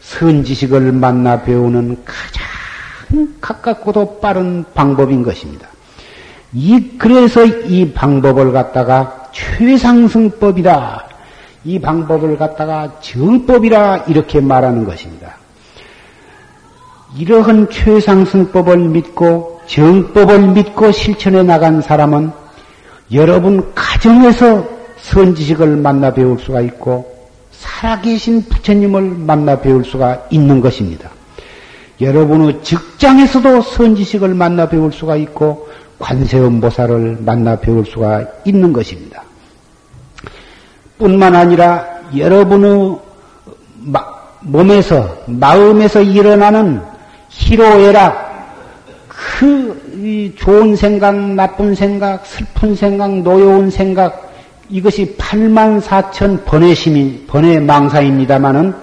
[0.00, 5.68] 선지식을 만나 배우는 가장 가깝고도 빠른 방법인 것입니다.
[6.52, 11.06] 이, 그래서 이 방법을 갖다가 최상승법이다.
[11.64, 15.36] 이 방법을 갖다가 정법이라 이렇게 말하는 것입니다.
[17.16, 22.32] 이러한 최상승법을 믿고 정법을 믿고 실천해 나간 사람은
[23.12, 27.12] 여러분 가정에서 선지식을 만나 배울 수가 있고
[27.50, 31.10] 살아계신 부처님을 만나 배울 수가 있는 것입니다.
[32.00, 39.22] 여러분의 직장에서도 선지식을 만나 배울 수가 있고 관세음보살을 만나 배울 수가 있는 것입니다.
[40.98, 41.84] 뿐만 아니라
[42.16, 42.98] 여러분의
[44.40, 46.80] 몸에서 마음에서 일어나는
[47.28, 48.32] 희로애락
[49.08, 54.31] 그 좋은 생각, 나쁜 생각, 슬픈 생각, 노여운 생각
[54.68, 58.74] 이것이 8만 4천 번의 심이 번의 망사입니다마는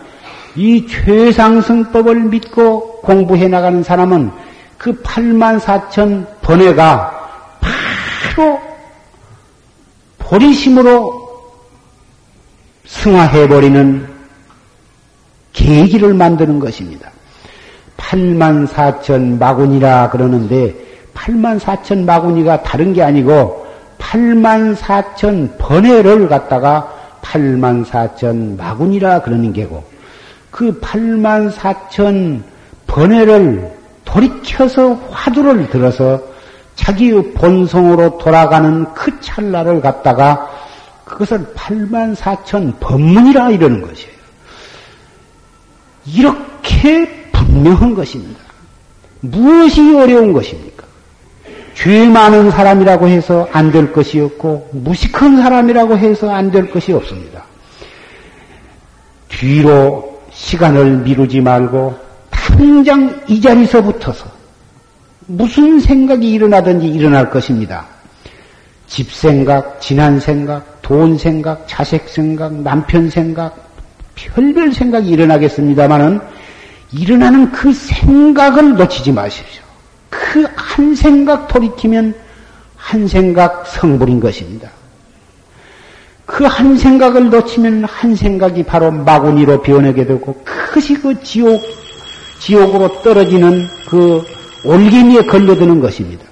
[0.55, 4.31] 이 최상승법을 믿고 공부해 나가는 사람은
[4.77, 7.11] 그 8만 4천 번뇌가
[7.59, 8.59] 바로
[10.17, 11.29] 보리심으로
[12.85, 14.07] 승화해버리는
[15.53, 17.11] 계기를 만드는 것입니다.
[17.97, 20.75] 8만 4천 마군이라 그러는데
[21.13, 23.68] 8만 4천 마군이가 다른 게 아니고
[24.09, 26.91] 8만 4천 번뇌를 갖다가
[27.21, 29.83] 8만 4천 마군이라 그러는 게고
[30.49, 32.41] 그 8만 4천
[32.87, 33.71] 번뇌를
[34.05, 36.19] 돌이켜서 화두를 들어서
[36.73, 40.49] 자기의 본성으로 돌아가는 그 찰나를 갖다가
[41.05, 44.19] 그것을 8만 4천 법문이라 이러는 것이에요.
[46.07, 48.39] 이렇게 분명한 것입니다.
[49.19, 50.68] 무엇이 어려운 것입니까?
[51.81, 57.45] 죄 많은 사람이라고 해서 안 될 것이 없고, 무식한 사람이라고 해서 안 될 것이 없습니다.
[59.29, 61.95] 뒤로 시간을 미루지 말고,
[62.29, 64.25] 당장 이 자리서 붙어서,
[65.27, 67.85] 무슨 생각이 일어나든지 일어날 것입니다.
[68.87, 73.55] 집 생각, 지난 생각, 돈 생각, 자식 생각, 남편 생각,
[74.15, 76.19] 별별 생각이 일어나겠습니다만은,
[76.91, 79.68] 일어나는 그 생각을 놓치지 마십시오.
[80.09, 82.13] 그 한 생각 돌이키면
[82.75, 84.69] 한 생각 성불인 것입니다.
[86.25, 91.61] 그 한 생각을 놓치면 한 생각이 바로 마구니로 변하게 되고 그것이 그 지옥,
[92.39, 94.23] 지옥으로 떨어지는 그
[94.63, 96.23] 올개미에 걸려드는 것입니다.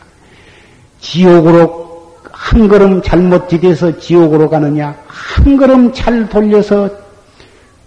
[0.99, 6.89] 지옥으로 한 걸음 잘못 디뎌서 지옥으로 가느냐, 한 걸음 잘 돌려서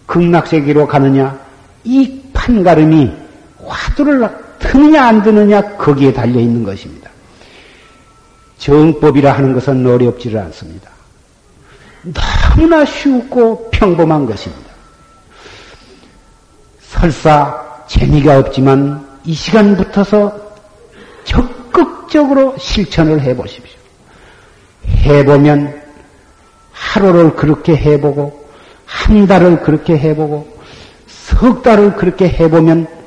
[0.07, 1.39] 극락세계로 가느냐,
[1.85, 3.13] 이 판가름이
[3.65, 4.29] 화두를
[4.61, 7.11] 드느냐 안 드느냐 거기에 달려 있는 것입니다.
[8.59, 10.91] 정법이라 하는 것은 어렵지를 않습니다.
[12.03, 14.71] 너무나 쉽고 평범한 것입니다.
[16.81, 20.39] 설사 재미가 없지만 이 시간부터서
[21.25, 23.79] 적극적으로 실천을 해보십시오.
[25.05, 25.81] 해보면
[26.73, 28.49] 하루를 그렇게 해보고
[28.85, 30.61] 한 달을 그렇게 해보고
[31.07, 33.00] 석 달을 그렇게 해보면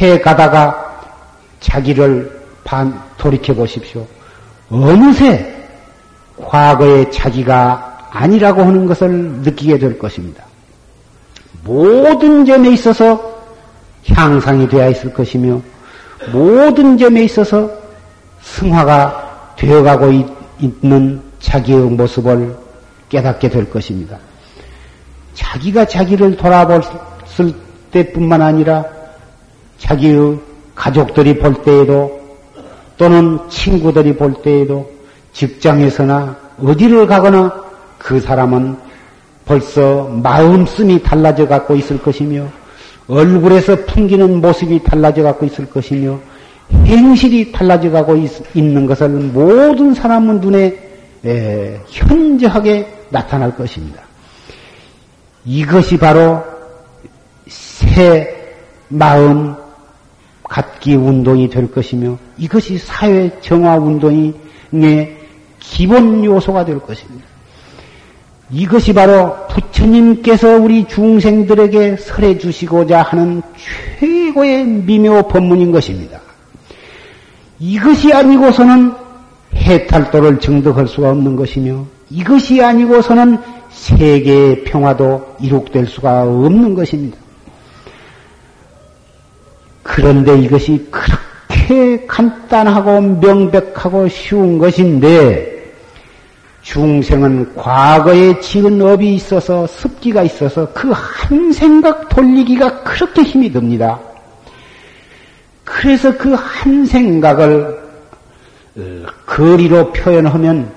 [0.00, 1.02] 해 가다가
[1.60, 4.06] 자기를 반 돌이켜 보십시오.
[4.70, 5.54] 어느새
[6.36, 10.44] 과거의 자기가 아니라고 하는 것을 느끼게 될 것입니다.
[11.64, 13.38] 모든 점에 있어서
[14.06, 15.60] 향상이 되어 있을 것이며
[16.32, 17.70] 모든 점에 있어서
[18.40, 20.12] 승화가 되어가고
[20.60, 22.56] 있는 자기의 모습을
[23.08, 24.18] 깨닫게 될 것입니다.
[25.34, 27.52] 자기가 자기를 돌아봤을
[27.90, 28.84] 때뿐만 아니라
[29.78, 30.38] 자기의
[30.74, 32.20] 가족들이 볼 때에도
[32.96, 34.90] 또는 친구들이 볼 때에도
[35.32, 37.64] 직장에서나 어디를 가거나
[37.98, 38.76] 그 사람은
[39.44, 42.46] 벌써 마음씀이 달라져 갖고 있을 것이며
[43.08, 46.18] 얼굴에서 풍기는 모습이 달라져 갖고 있을 것이며
[46.70, 48.14] 행실이 달라져 가고
[48.52, 50.76] 있는 것을 모든 사람은 눈에
[51.88, 54.02] 현저하게 나타날 것입니다.
[55.44, 56.42] 이것이 바로
[57.46, 58.54] 새
[58.88, 59.54] 마음
[60.48, 64.34] 갖기 운동이 될 것이며 이것이 사회 정화 운동의
[65.60, 67.26] 기본 요소가 될 것입니다.
[68.50, 73.42] 이것이 바로 부처님께서 우리 중생들에게 설해 주시고자 하는
[74.00, 76.20] 최고의 미묘 법문인 것입니다.
[77.58, 78.94] 이것이 아니고서는
[79.54, 83.38] 해탈도를 증득할 수가 없는 것이며 이것이 아니고서는
[83.70, 87.18] 세계의 평화도 이룩될 수가 없는 것입니다.
[89.88, 95.56] 그런데 이것이 그렇게 간단하고 명백하고 쉬운 것인데
[96.60, 103.98] 중생은 과거에 지은 업이 있어서 습기가 있어서 그 한 생각 돌리기가 그렇게 힘이 듭니다.
[105.64, 107.80] 그래서 그 한 생각을
[108.76, 108.82] 어,
[109.26, 110.70] 거리로 표현하면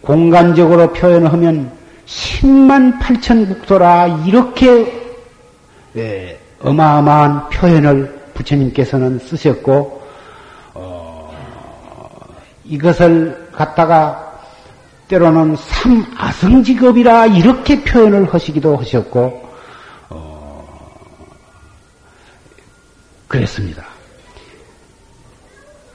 [0.00, 1.70] 공간적으로 표현하면
[2.06, 4.90] 10만 8천 국도라 이렇게
[5.96, 10.02] 예, 어마어마한 표현을 부처님께서는 쓰셨고
[10.74, 11.34] 어,
[12.64, 14.24] 이것을 갖다가
[15.08, 19.48] 때로는 삼아성직업이라 이렇게 표현을 하시기도 하셨고
[20.10, 20.90] 어,
[23.26, 23.84] 그랬습니다.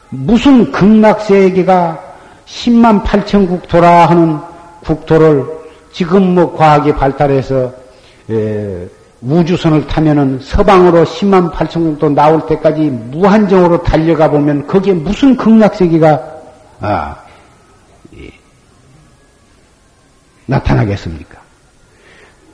[0.10, 2.14] 무슨 극락세계가
[2.46, 4.40] 10만 8천 국토라 하는
[4.84, 5.46] 국토를
[5.92, 7.72] 지금 뭐 과학이 발달해서
[8.30, 8.88] 에,
[9.24, 16.34] 우주선을 타면은 서방으로 10만 8천 국토 나올 때까지 무한정으로 달려가 보면 거기에 무슨 극락세계가
[16.82, 17.16] 아,
[18.18, 18.30] 예,
[20.46, 21.40] 나타나겠습니까?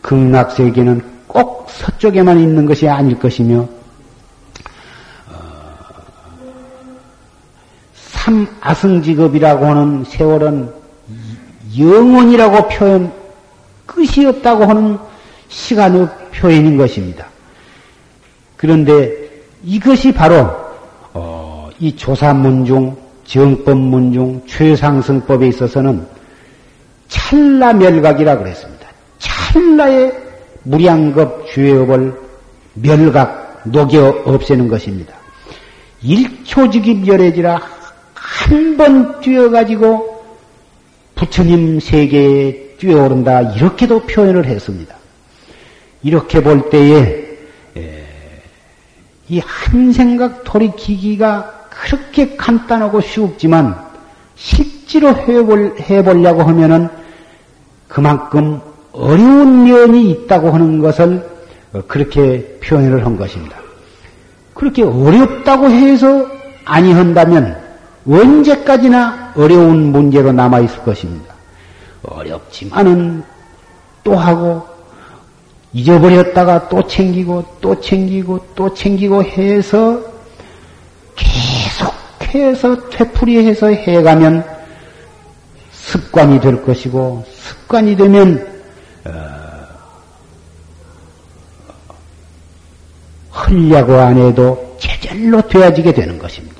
[0.01, 3.67] 극락세계는 꼭 서쪽에만 있는 것이 아닐 것이며
[7.93, 10.71] 삼아승직업이라고 하는 세월은
[11.77, 13.11] 영원이라고 표현,
[13.87, 14.99] 끝이 없다고 하는
[15.47, 17.27] 시간의 표현인 것입니다.
[18.57, 19.11] 그런데
[19.63, 20.49] 이것이 바로
[21.13, 26.05] 어, 이 조사문중, 정법문중, 최상승법에 있어서는
[27.07, 28.87] 찰나멸각이라 그랬습니다.
[29.19, 30.13] 찰나의
[30.63, 32.19] 무량급 죄업을
[32.73, 35.13] 멸각, 녹여 없애는 것입니다.
[36.01, 37.61] 일초직입 열애지라
[38.13, 40.23] 한 번 뛰어가지고
[41.15, 44.95] 부처님 세계에 뛰어오른다 이렇게도 표현을 했습니다.
[46.03, 47.27] 이렇게 볼 때에
[49.29, 53.75] 이 한 생각 돌이키기가 그렇게 간단하고 쉽지만
[54.35, 56.89] 실제로 해보려고 하면은
[57.87, 58.59] 그만큼
[58.91, 61.29] 어려운 면이 있다고 하는 것을
[61.87, 63.57] 그렇게 표현을 한 것입니다.
[64.55, 66.27] 그렇게 어렵다고 해서
[66.65, 67.61] 아니한다면
[68.07, 71.35] 언제까지나 어려운 문제로 남아있을 것입니다.
[72.01, 73.23] 어렵지만은
[74.03, 74.65] 또 하고,
[75.73, 80.01] 잊어버렸다가 또 챙기고, 또 챙기고, 또 챙기고 해서
[81.15, 84.43] 계속해서 되풀이해서 해가면
[85.71, 88.47] 습관이 될 것이고, 습관이 되면,
[89.05, 89.11] 어,
[93.31, 96.59] 흘려고 안 해도 제절로 되어지게 되는 것입니다.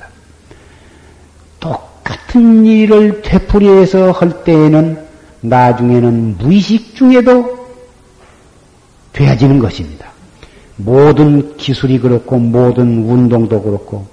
[2.30, 4.98] 같은 일을 되풀이해서 할 때에는
[5.40, 7.59] 나중에는 무의식 중에도
[9.20, 10.06] 되어지는 것입니다.
[10.76, 14.06] 모든 기술이 그렇고 모든 운동도 그렇고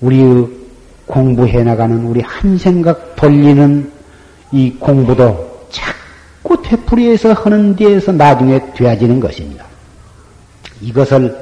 [0.00, 0.46] 우리
[1.06, 3.90] 공부해 나가는 우리 한 생각 돌리는
[4.52, 9.64] 이 공부도 자꾸 되풀이해서 하는 데에서 나중에 되어지는 것입니다.
[10.80, 11.36] 이것을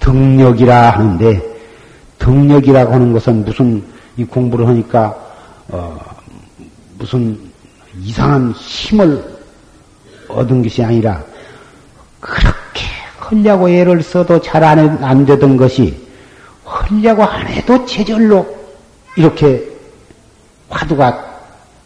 [0.00, 1.42] 등력이라 하는데
[2.18, 3.84] 등력이라고 하는 것은 무슨
[4.16, 5.14] 이 공부를 하니까
[5.68, 5.98] 어,
[6.98, 7.38] 무슨
[8.00, 9.37] 이상한 힘을
[10.28, 11.22] 얻은 것이 아니라
[12.20, 12.86] 그렇게
[13.18, 16.06] 하려고 애를 써도 잘 안 안 되던 것이
[16.64, 18.46] 하려고 안 해도 제절로
[19.16, 19.66] 이렇게
[20.68, 21.24] 화두가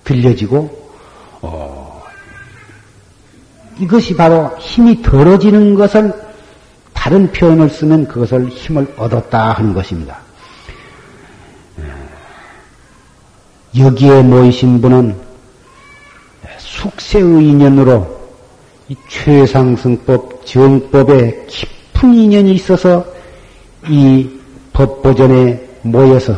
[0.04, 0.82] 들려지고
[1.40, 2.02] 어,
[3.78, 6.12] 이것이 바로 힘이 덜어지는 것을
[6.92, 10.18] 다른 표현을 쓰면 그것을 힘을 얻었다 하는 것입니다.
[13.76, 15.16] 여기에 모이신 분은
[16.58, 18.21] 숙세의 인연으로 이
[19.08, 23.04] 최상승법, 정법에 깊은 인연이 있어서
[23.88, 24.28] 이
[24.72, 26.34] 법보전에 모여서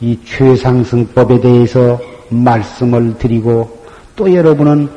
[0.00, 3.78] 이 최상승법에 대해서 말씀을 드리고
[4.16, 4.88] 또 여러분은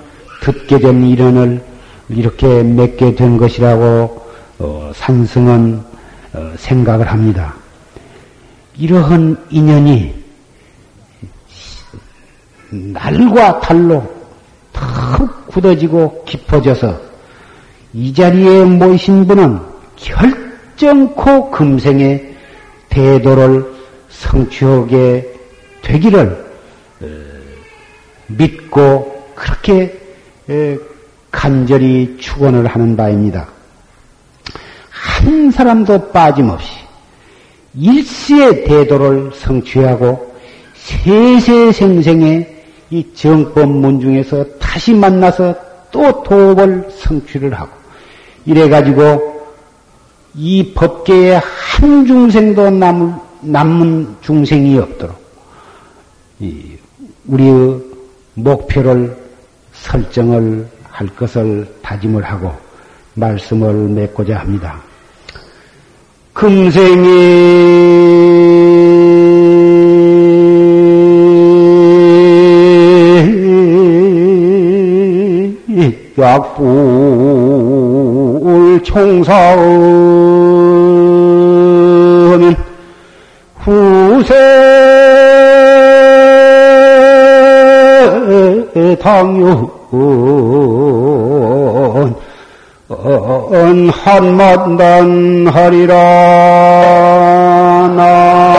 [0.42, 1.64] 듣게 된 인연을
[2.10, 4.22] 이렇게 맺게 된 것이라고
[4.60, 5.82] 어, 산승은
[6.34, 7.54] 어, 생각을 합니다.
[8.78, 10.14] 이러한 인연이
[12.70, 14.04] 날과 달로
[14.72, 17.00] 턱 굳어지고 깊어져서
[17.94, 19.60] 이 자리에 모이신 분은
[19.96, 22.34] 결정코 금생에
[22.90, 23.72] 대도를
[24.10, 25.32] 성취하게
[25.84, 26.46] 되기를
[27.02, 27.08] 어,
[28.28, 30.00] 믿고 그렇게
[31.32, 33.48] 간절히 축원을 하는 바입니다.
[34.90, 36.70] 한 사람도 빠짐없이
[37.76, 40.34] 일시의 대도를 성취하고
[40.74, 45.56] 세세생생의 이 정법문 중에서 다시 만나서
[45.92, 47.70] 또 도업을 성취를 하고
[48.44, 49.46] 이래가지고
[50.34, 55.16] 이 법계에 한 중생도 남, 남은 중생이 없도록
[57.28, 57.84] 우리의
[58.34, 59.16] 목표를
[59.74, 62.52] 설정을 할 것을 다짐을 하고
[63.14, 64.82] 말씀을 맺고자 합니다.
[66.34, 67.84] 금생이
[76.18, 76.64] 약불
[78.84, 79.34] 총사은
[83.64, 84.34] 후세
[89.02, 89.70] 당연
[93.90, 95.96] 한만단 하리라
[97.96, 98.54] 나.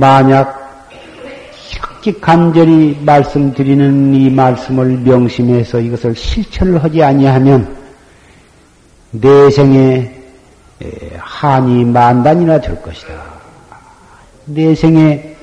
[0.00, 0.58] 만약
[2.02, 7.76] 이렇게 간절히 말씀드리는 이 말씀을 명심해서 이것을 실천을 하지 아니하면
[9.10, 10.18] 내 생에
[11.18, 13.12] 한이 만단이나 될 것이다.
[14.46, 15.36] 내 생에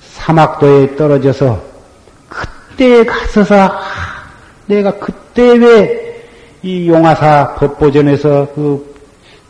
[0.00, 1.60] 사막도에 떨어져서
[2.28, 3.72] 그때 가서서
[4.66, 6.08] 내가 그때 왜
[6.62, 8.94] 이 용화사 법보전에서 그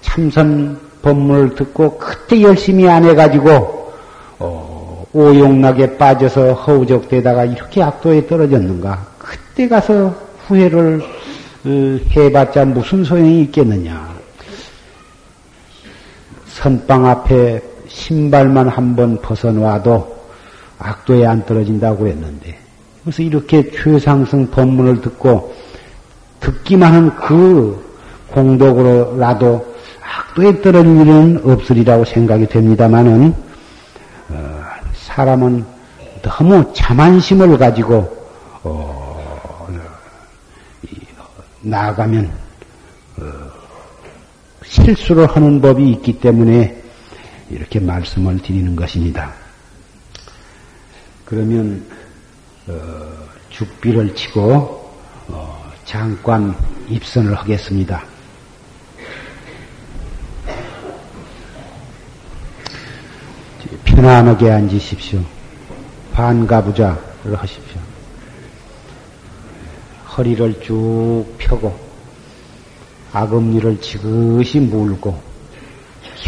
[0.03, 0.78] 참선
[1.12, 3.92] 법문을 듣고 그때 열심히 안 해가지고
[4.38, 9.06] 어, 오용락에 빠져서 허우적대다가 이렇게 악도에 떨어졌는가?
[9.18, 10.14] 그때 가서
[10.46, 11.00] 후회를
[11.64, 14.16] 어, 해봤자 무슨 소용이 있겠느냐?
[16.48, 20.18] 선방 앞에 신발만 한 번 벗어놔도
[20.78, 22.59] 악도에 안 떨어진다고 했는데
[23.02, 25.54] 그래서 이렇게 최상승 법문을 듣고
[26.40, 27.88] 듣기만 한 그
[28.32, 29.78] 공덕으로라도
[30.18, 33.34] 악도에 떨어질 일은 없으리라고 생각이 됩니다만은
[34.30, 34.64] 어,
[34.94, 35.64] 사람은
[36.22, 38.16] 너무 자만심을 가지고
[38.64, 39.68] 어,
[41.60, 42.30] 나아가면
[43.18, 43.22] 어,
[44.64, 46.82] 실수를 하는 법이 있기 때문에
[47.50, 49.32] 이렇게 말씀을 드리는 것입니다.
[51.24, 51.84] 그러면
[52.66, 52.72] 어,
[53.50, 54.40] 죽비를 치고
[55.28, 56.56] 어, 잠깐
[56.88, 58.02] 입선을 하겠습니다.
[63.99, 65.20] 편안하게 앉으십시오.
[66.12, 67.80] 반가부자를 하십시오.
[70.16, 71.76] 허리를 쭉 펴고
[73.12, 75.20] 악음니를 지그시 물고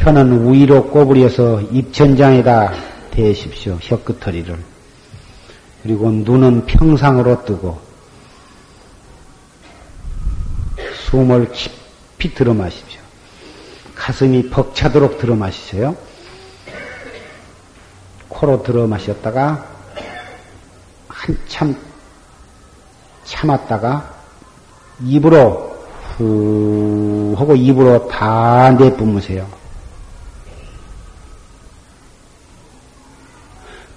[0.02, 2.72] 혀는 위로 꼬부려서 입천장에다
[3.12, 3.78] 대십시오.
[3.80, 4.58] 혀끝허리를.
[5.84, 7.80] 그리고 눈은 평상으로 뜨고
[11.06, 13.00] 숨을 깊이 들어 마십시오.
[13.94, 16.09] 가슴이 벅차도록 들어 마시세요.
[18.40, 19.66] 코로 들어 마셨다가
[21.08, 21.76] 한참
[23.24, 24.14] 참았다가
[25.02, 25.76] 입으로
[26.16, 29.46] 후 하고 입으로 다 내뿜으세요.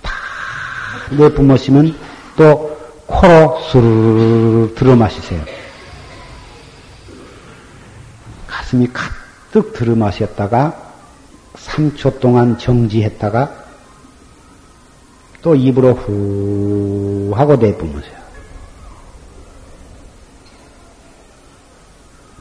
[0.01, 0.11] 다
[1.11, 1.97] 내뿜으시면
[2.35, 2.77] 또
[3.07, 5.41] 코로 스르르 들어 마시세요.
[8.47, 10.91] 가슴이 가득 들어 마셨다가
[11.55, 13.62] 3초 동안 정지했다가
[15.43, 18.23] 또 입으로 후 하고 내뿜으세요.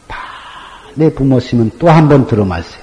[0.06, 0.16] 다
[0.94, 2.80] 내뿜었으면 또 한 번 들어 마세요.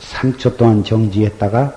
[0.00, 1.72] 삼초 동안 정지했다가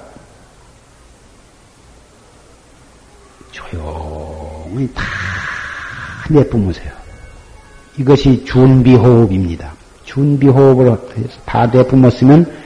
[3.51, 5.03] 조용히 다
[6.31, 6.91] 내뿜으세요.
[7.99, 9.71] 이것이 준비호흡입니다.
[10.05, 10.97] 준비호흡을
[11.45, 12.62] 다 내뿜었으면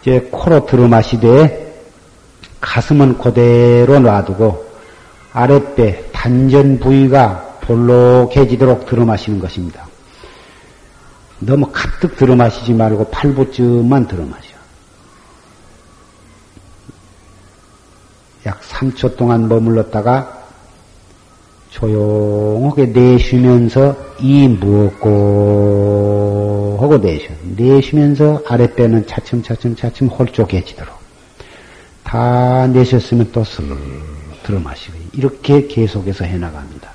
[0.00, 1.68] 이제 코로 들어마시되
[2.60, 4.66] 가슴은 그대로 놔두고
[5.32, 9.86] 아랫배 단전 부위가 볼록해지도록 들어마시는 것입니다.
[11.40, 14.48] 너무 가득 들어마시지 말고 팔부쯤만 들어마셔.
[18.46, 20.38] 약 3초 동안 머물렀다가
[21.70, 26.17] 조용하게 내쉬면서 이 무엇고
[26.88, 27.30] 하고 내쉬어.
[27.56, 30.98] 내쉬면서 아랫배는 차츰차츰 차츰 홀쭉해지도록.
[32.02, 33.64] 다 내셨으면 또 슬
[34.42, 34.96] 들어 마시고.
[35.12, 36.90] 이렇게 계속해서 해나갑니다.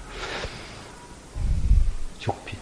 [2.18, 2.57] 죽빛.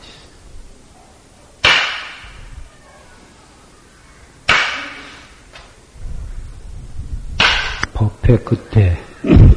[7.94, 9.02] 법회 끝에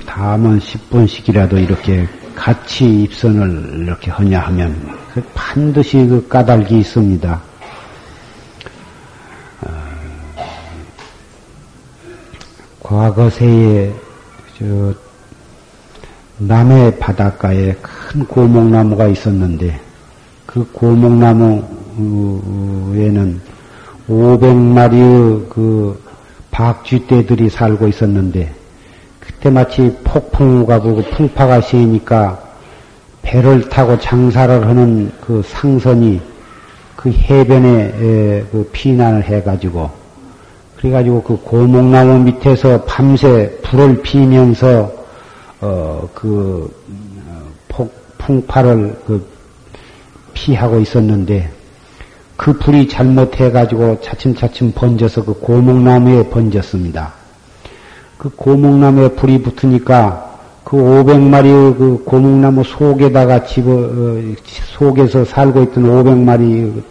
[0.06, 2.06] 다음은 10분씩이라도 이렇게
[2.36, 7.53] 같이 입선을 이렇게 하냐 하면 그 반드시 그 까닭이 있습니다.
[12.94, 13.92] 과거 세에
[14.56, 14.94] 저
[16.38, 19.80] 남해 바닷가에 큰 고목나무가 있었는데
[20.46, 21.64] 그 고목나무에는
[24.08, 26.00] 500마리의 그
[26.52, 28.54] 박쥐떼들이 살고 있었는데
[29.18, 32.40] 그때 마치 폭풍우가 불고 풍파가 세니까
[33.22, 36.20] 배를 타고 장사를 하는 그 상선이
[36.94, 40.03] 그 해변에 그 피난을 해가지고
[40.84, 44.92] 그래가지고 그 고목나무 밑에서 밤새 불을 피면서
[45.62, 46.70] 어 그
[47.68, 49.26] 폭 풍파를 그
[50.34, 51.50] 피하고 있었는데
[52.36, 57.14] 그 불이 잘못해가지고 차츰차츰 번져서 그 고목나무에 번졌습니다.
[58.18, 64.20] 그 고목나무에 불이 붙으니까 그 500마리의 그 고목나무 속에다가 집어, 어,
[64.76, 66.82] 속에서 살고 있던 500마리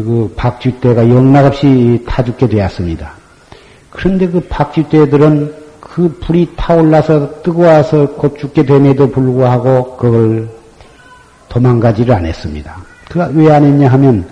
[0.00, 3.12] 그 박쥐떼가 영락없이 타 죽게 되었습니다.
[3.90, 10.48] 그런데 그 박쥐떼들은 그 불이 타올라서 뜨거워서 곧 죽게 됨에도 불구하고 그걸
[11.50, 12.76] 도망가지를 않았습니다.
[13.10, 14.26] 그가 왜 안 했냐 하면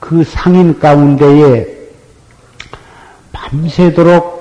[0.00, 1.66] 그 상인 가운데에
[3.32, 4.36] 밤새도록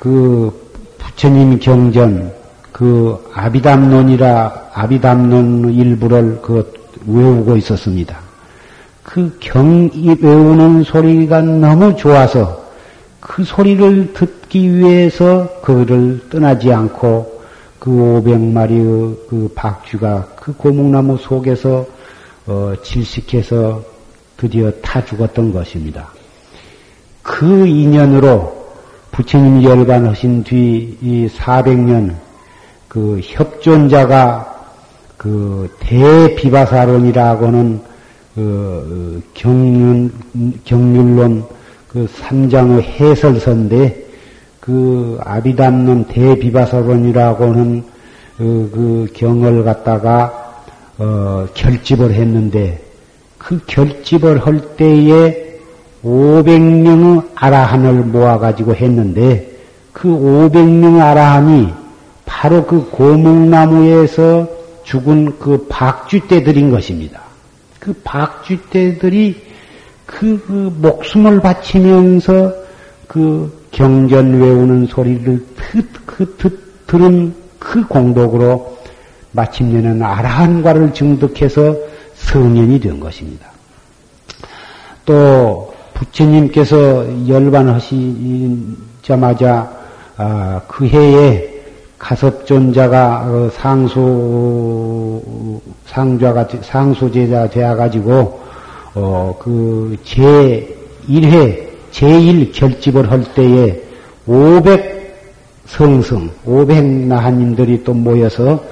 [0.00, 0.52] 그
[0.98, 2.32] 부처님 경전,
[2.72, 6.72] 그 아비담론이라 아비담론 일부를 그
[7.06, 8.18] 외우고 있었습니다.
[9.02, 12.60] 그 경 외우는 소리가 너무 좋아서
[13.20, 17.40] 그 소리를 듣기 위해서 그를 떠나지 않고
[17.78, 21.86] 그 500마리의 그 박쥐가 그 고목나무 속에서
[22.46, 23.82] 어, 질식해서
[24.36, 26.08] 드디어 타 죽었던 것입니다.
[27.22, 28.60] 그 인연으로
[29.12, 32.14] 부처님 열반하신 뒤 이 400년
[32.88, 34.46] 그 협존자가
[35.16, 37.89] 그 대비바사론이라고는
[38.34, 40.12] 그 경륜
[40.64, 41.44] 경륜론
[41.88, 44.06] 그 삼장의 해설서인데
[44.60, 47.84] 그 아비담론 대비바사론이라고는
[48.36, 50.64] 그, 그 경을 갖다가
[50.98, 52.82] 어, 결집을 했는데
[53.38, 55.58] 그 결집을 할 때에
[56.04, 59.50] 500명의 아라한을 모아가지고 했는데
[59.92, 61.72] 그 500명의 아라한이
[62.26, 64.46] 바로 그 고목나무에서
[64.84, 67.29] 죽은 그 박쥐 떼들인 것입니다.
[67.80, 69.42] 그 박쥐떼들이
[70.06, 72.54] 그, 그 목숨을 바치면서
[73.08, 78.78] 그 경전 외우는 소리를 듣, 그, 듣, 들은 그 공덕으로
[79.32, 81.74] 마침내는 아라한과를 증득해서
[82.14, 83.48] 성년이 된 것입니다.
[85.04, 88.70] 또 부처님께서 열반하시자마자
[90.16, 91.48] 아, 그 해에
[91.98, 95.60] 가섭존자가 어, 상수
[95.90, 98.40] 상좌가 상수제자 되어 가지고
[98.94, 103.82] 어, 그 제1회 제1 결집을 할 때에
[104.26, 105.00] 500
[105.66, 108.62] 성성 500 나하님들이 또 모여서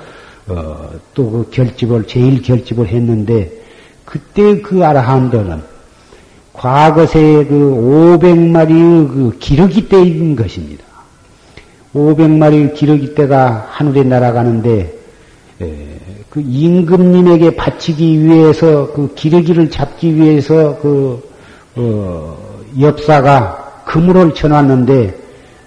[0.47, 3.51] 어, 또 그 결집을 제1 결집을 했는데
[4.05, 5.61] 그때 그 아라한들은
[6.53, 10.85] 과거세 그 500마리의 그 기러기 떼인 것입니다.
[11.95, 14.95] 500마리 기러기 떼가 하늘에 날아가는데
[16.31, 21.23] 그 임금님에게 바치기 위해서 그 기러기를 잡기 위해서 그
[21.77, 22.37] 어,
[22.79, 25.19] 엽사가 그물을 쳐놨는데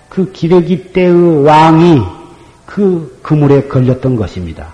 [0.09, 2.01] 그 기러기 떼의 왕이
[2.65, 4.67] 그 그물에 걸렸던 것입니다.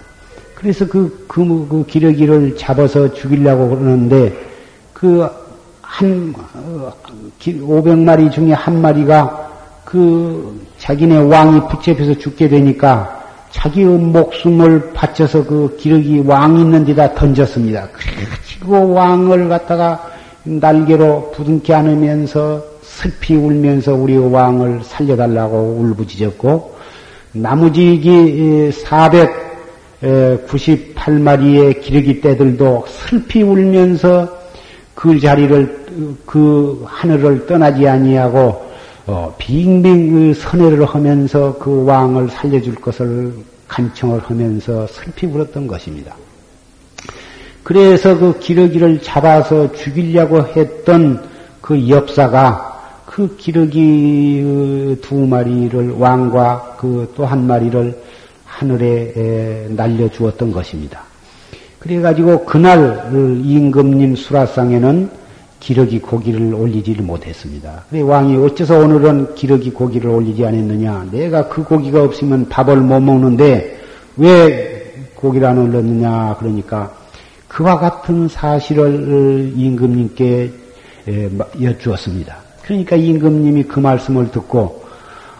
[0.55, 4.35] 그래서 그, 그, 그 기러기를 잡아서 죽이려고 그러는데
[4.93, 5.27] 그
[5.81, 6.33] 한,
[7.39, 9.47] 500마리 어, 중에 한 마리가
[9.85, 13.16] 그 자기네 왕이 붙잡혀서 죽게 되니까
[13.51, 17.89] 자기의 목숨을 바쳐서 그 기러기 왕이 있는 데다 던졌습니다.
[17.91, 20.11] 그래가지고 왕을 갖다가
[20.43, 26.75] 날개로 부둥켜 안으면서 슬피 울면서 우리 왕을 살려달라고 울부짖었고
[27.33, 28.71] 나무지기
[30.01, 34.37] 498마리의 기러기 떼들도 슬피 울면서
[34.95, 38.66] 그 자리를 그 하늘을 떠나지 아니하고
[39.07, 43.33] 어, 빙빙 그 선회를 하면서 그 왕을 살려줄 것을
[43.67, 46.13] 간청을 하면서 슬피 울었던 것입니다.
[47.63, 51.23] 그래서 그 기러기를 잡아서 죽이려고 했던
[51.61, 57.97] 그 엽사가 그 기러기 두 마리를 왕과 그 또 한 마리를
[58.45, 61.01] 하늘에 날려주었던 것입니다.
[61.79, 65.09] 그래가지고 그날 임금님 수라상에는
[65.59, 67.83] 기러기 고기를 올리지를 못했습니다.
[67.89, 71.09] 그래 왕이 어째서 오늘은 기러기 고기를 올리지 않았느냐?
[71.11, 73.79] 내가 그 고기가 없으면 밥을 못 먹는데
[74.17, 76.35] 왜 고기를 안 올렸느냐?
[76.39, 76.95] 그러니까
[77.47, 80.51] 그와 같은 사실을 임금님께
[81.61, 82.35] 여쭈었습니다.
[82.63, 84.83] 그러니까 임금님이 그 말씀을 듣고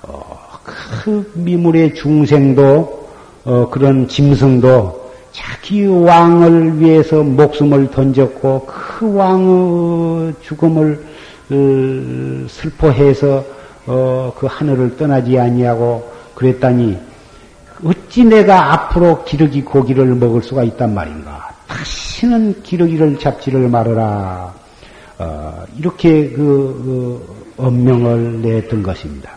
[0.01, 3.07] 어, 그 미물의 중생도
[3.43, 5.06] 어, 그런 짐승도
[5.37, 11.05] 자기 왕을 위해서 목숨을 던졌고 그 왕의 죽음을
[11.51, 13.45] 어, 슬퍼해서
[13.85, 16.97] 어, 그 하늘을 떠나지 아니하고 그랬다니
[17.85, 21.49] 어찌 내가 앞으로 기러기 고기를 먹을 수가 있단 말인가?
[21.67, 24.51] 다시는 기러기를 잡지를 말아라.
[25.19, 26.35] 어, 이렇게 그,
[27.57, 29.35] 그 엄명을 냈던 것입니다.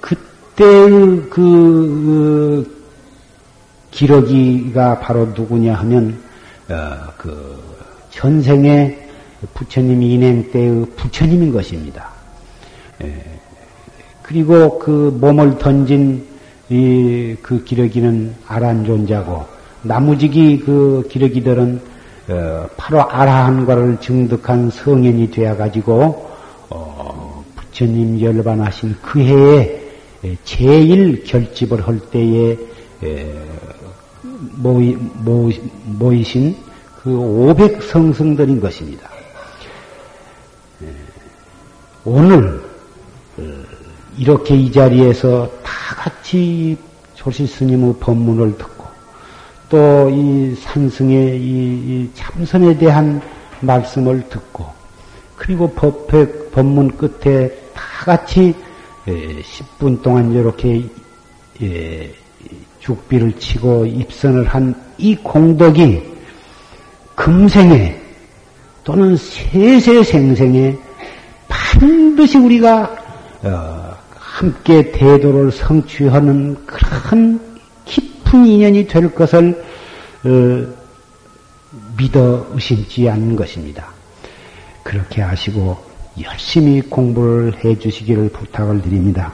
[0.00, 2.83] 그때 그, 그
[3.94, 6.18] 기러기가 바로 누구냐 하면
[6.68, 6.74] 어,
[7.16, 7.62] 그
[8.10, 9.08] 전생의
[9.54, 12.08] 부처님 인행 때의 부처님인 것입니다.
[13.02, 13.14] 에,
[14.22, 16.26] 그리고 그 몸을 던진
[16.70, 19.44] 이, 그 기러기는 아란 존자고,
[19.82, 21.80] 나무지기 그 기러기들은,
[22.30, 26.30] 어, 바로 아라한과를 증득한 성현이 되어 가지고,
[26.70, 29.80] 어, 부처님 열반하신 그 해에
[30.44, 32.56] 제일 결집을 할 때에,
[33.02, 33.53] 에,
[34.56, 36.64] 모이, 모이, 모이 신
[37.04, 39.10] 그 500 성승들인 것입니다.
[42.06, 42.62] 오늘
[43.36, 43.42] 어,
[44.16, 46.78] 이렇게 이 자리에서 다 같이
[47.14, 48.84] 조실 스님의 법문을 듣고
[49.68, 53.20] 또 이 산승의 이 참선에 대한
[53.60, 54.66] 말씀을 듣고
[55.36, 58.54] 그리고 법회 법문 끝에 다 같이
[59.06, 60.88] 10분 동안 이렇게
[62.84, 66.02] 죽비를 치고 입선을 한 이 공덕이
[67.14, 68.00] 금생에
[68.82, 70.76] 또는 세세생생에
[71.48, 72.96] 반드시 우리가
[73.42, 77.40] 어, 함께 대도를 성취하는 그런
[77.84, 79.64] 깊은 인연이 될 것을
[80.24, 80.74] 어,
[81.96, 83.86] 믿어 의심지 않는 것입니다.
[84.82, 85.76] 그렇게 하시고
[86.22, 89.32] 열심히 공부를 해 주시기를 부탁을 드립니다.